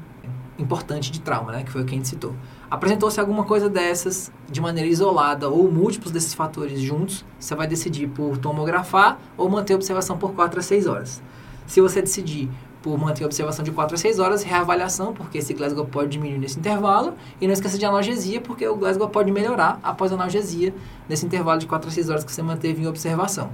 importante 0.58 1.10
de 1.10 1.20
trauma, 1.20 1.52
né, 1.52 1.62
que 1.64 1.70
foi 1.70 1.82
o 1.82 1.84
que 1.84 1.94
a 1.94 1.96
gente 1.96 2.08
citou. 2.08 2.34
Apresentou-se 2.70 3.18
alguma 3.18 3.44
coisa 3.44 3.68
dessas 3.68 4.30
de 4.50 4.60
maneira 4.60 4.88
isolada 4.88 5.48
ou 5.48 5.70
múltiplos 5.70 6.12
desses 6.12 6.34
fatores 6.34 6.80
juntos, 6.80 7.24
você 7.38 7.54
vai 7.54 7.66
decidir 7.66 8.08
por 8.08 8.38
tomografar 8.38 9.20
ou 9.36 9.48
manter 9.48 9.74
a 9.74 9.76
observação 9.76 10.16
por 10.16 10.32
4 10.32 10.60
a 10.60 10.62
6 10.62 10.86
horas. 10.86 11.22
Se 11.66 11.80
você 11.80 12.00
decidir 12.00 12.50
por 12.82 12.98
manter 12.98 13.22
a 13.22 13.26
observação 13.26 13.64
de 13.64 13.70
4 13.70 13.94
a 13.94 13.98
6 13.98 14.18
horas, 14.18 14.42
reavaliação, 14.42 15.12
porque 15.12 15.38
esse 15.38 15.54
Glasgow 15.54 15.86
pode 15.86 16.10
diminuir 16.10 16.38
nesse 16.38 16.58
intervalo, 16.58 17.14
e 17.40 17.46
não 17.46 17.52
esqueça 17.52 17.78
de 17.78 17.86
analgesia, 17.86 18.40
porque 18.40 18.66
o 18.66 18.76
Glasgow 18.76 19.08
pode 19.08 19.30
melhorar 19.30 19.78
após 19.82 20.10
a 20.12 20.16
analgesia, 20.16 20.74
nesse 21.08 21.24
intervalo 21.24 21.60
de 21.60 21.66
4 21.66 21.88
a 21.88 21.92
6 21.92 22.10
horas 22.10 22.24
que 22.24 22.32
você 22.32 22.42
manteve 22.42 22.82
em 22.82 22.86
observação. 22.86 23.50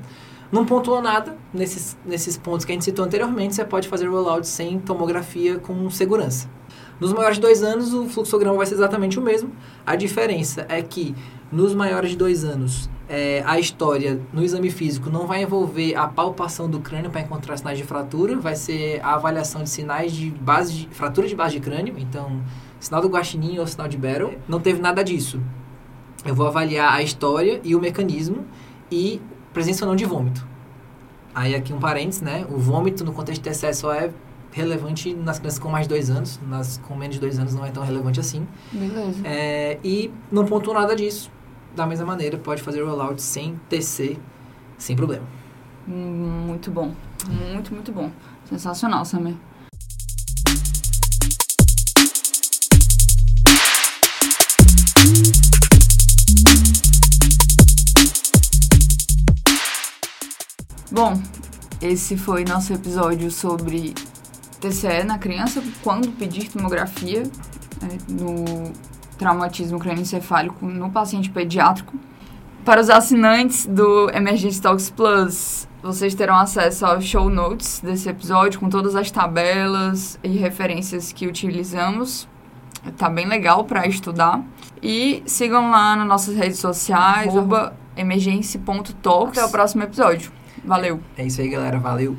Não 0.51 0.65
pontuou 0.65 1.03
nada 1.03 1.37
nesses, 1.53 1.97
nesses 2.07 2.39
pontos 2.39 2.65
que 2.65 2.73
a 2.73 2.75
gente 2.75 2.85
citou 2.85 3.05
anteriormente, 3.05 3.55
você 3.55 3.65
pode 3.65 3.87
fazer 3.87 4.07
rollout 4.07 4.47
sem 4.47 4.79
tomografia 4.79 5.59
com 5.59 5.91
segurança. 5.91 6.49
Nos 6.99 7.13
maiores 7.13 7.37
de 7.37 7.43
2 7.43 7.63
anos, 7.63 7.93
o 7.93 8.09
fluxograma 8.09 8.57
vai 8.57 8.67
ser 8.67 8.75
exatamente 8.75 9.19
o 9.19 9.23
mesmo. 9.23 9.53
A 9.87 9.95
diferença 9.95 10.65
é 10.69 10.81
que 10.81 11.15
nos 11.53 11.75
maiores 11.75 12.11
de 12.11 12.17
2 12.17 12.45
anos, 12.45 12.89
é, 13.09 13.43
a 13.47 13.59
história 13.59 14.21
no 14.33 14.45
exame 14.45 14.71
físico 14.71 15.09
não 15.09 15.27
vai 15.27 15.43
envolver 15.43 15.95
a 15.95 16.07
palpação 16.07 16.69
do 16.69 16.81
crânio 16.81 17.11
para 17.11 17.23
encontrar 17.23 17.57
sinais 17.57 17.79
de 17.79 17.85
fratura, 17.85 18.37
vai 18.37 18.55
ser 18.55 19.01
a 19.03 19.15
avaliação 19.15 19.63
de 19.63 19.71
sinais 19.71 20.13
de 20.13 20.31
base 20.31 20.73
de, 20.73 20.89
fratura 20.89 21.27
de 21.27 21.35
base 21.35 21.55
de 21.55 21.61
crânio, 21.61 21.95
então 21.99 22.43
sinal 22.79 23.01
do 23.01 23.09
guaxinim 23.09 23.59
ou 23.59 23.67
sinal 23.67 23.89
de 23.89 23.97
Barrow. 23.97 24.35
Não 24.47 24.61
teve 24.61 24.81
nada 24.81 25.03
disso. 25.03 25.41
Eu 26.25 26.35
vou 26.35 26.47
avaliar 26.47 26.93
a 26.93 27.03
história 27.03 27.61
e 27.65 27.75
o 27.75 27.81
mecanismo 27.81 28.45
e 28.91 29.21
presença 29.53 29.85
ou 29.85 29.89
não 29.89 29.97
de 29.97 30.05
vômito. 30.05 30.47
Aí 31.35 31.55
aqui 31.55 31.73
um 31.73 31.79
parênteses, 31.79 32.21
né? 32.21 32.47
O 32.51 32.59
vômito 32.59 33.05
no 33.05 33.13
contexto 33.13 33.43
de 33.43 33.51
TCE 33.51 33.73
só 33.73 33.93
é 33.93 34.11
relevante 34.51 35.15
nas 35.15 35.39
crianças 35.39 35.59
com 35.59 35.69
mais 35.69 35.87
de 35.87 35.91
dois 35.91 36.11
anos, 36.11 36.41
nas 36.47 36.79
com 36.79 36.95
menos 36.95 37.15
de 37.15 37.21
dois 37.21 37.39
anos 37.39 37.55
não 37.55 37.65
é 37.65 37.71
tão 37.71 37.83
relevante 37.83 38.19
assim. 38.19 38.47
Beleza. 38.73 39.21
É, 39.25 39.79
e 39.85 40.11
não 40.31 40.45
pontuou 40.45 40.75
nada 40.75 40.97
disso. 40.97 41.31
Da 41.75 41.87
mesma 41.87 42.07
maneira, 42.07 42.37
pode 42.39 42.63
fazer 42.63 42.83
rollout 42.83 43.21
sem 43.23 43.59
TC, 43.69 44.19
sem 44.77 44.97
problema. 44.97 45.27
Muito 45.87 46.71
bom. 46.71 46.93
Muito, 47.27 47.73
muito 47.73 47.93
bom. 47.93 48.11
Sensacional, 48.49 49.05
Samir. 49.05 49.37
Bom, 60.91 61.21
esse 61.81 62.17
foi 62.17 62.45
nosso 62.45 62.73
episódio 62.73 63.31
sobre 63.31 63.95
TCE 64.61 65.05
na 65.05 65.17
criança, 65.17 65.63
quando 65.83 66.11
pedir 66.17 66.51
tomografia 66.51 67.23
é, 67.23 68.13
no 68.13 68.73
traumatismo 69.19 69.79
crânioencefálico 69.79 70.65
no 70.65 70.91
paciente 70.91 71.29
pediátrico. 71.29 71.99
Para 72.65 72.81
os 72.81 72.91
assinantes 72.91 73.67
do 73.67 74.11
Emergency 74.11 74.61
Talks 74.61 74.91
Plus, 74.91 75.69
vocês 75.83 76.15
terão 76.15 76.37
acesso 76.37 76.85
aos 76.87 77.05
show 77.05 77.29
notes 77.29 77.81
desse 77.81 78.09
episódio 78.09 78.61
com 78.61 78.69
todas 78.69 78.95
as 78.95 79.11
tabelas 79.11 80.19
e 80.23 80.29
referências 80.29 81.13
que 81.13 81.27
utilizamos. 81.27 82.29
Tá 82.97 83.09
bem 83.09 83.27
legal 83.27 83.65
para 83.65 83.87
estudar. 83.87 84.43
E 84.83 85.23
sigam 85.27 85.71
lá 85.71 85.97
nas 85.97 86.07
nossas 86.07 86.37
redes 86.37 86.59
sociais, 86.59 87.33
emergência.talks. 87.97 89.39
Até 89.39 89.45
o 89.45 89.51
próximo 89.51 89.83
episódio. 89.83 90.31
Valeu. 90.65 91.01
É 91.17 91.25
isso 91.25 91.41
aí, 91.41 91.49
galera. 91.49 91.79
Valeu. 91.79 92.17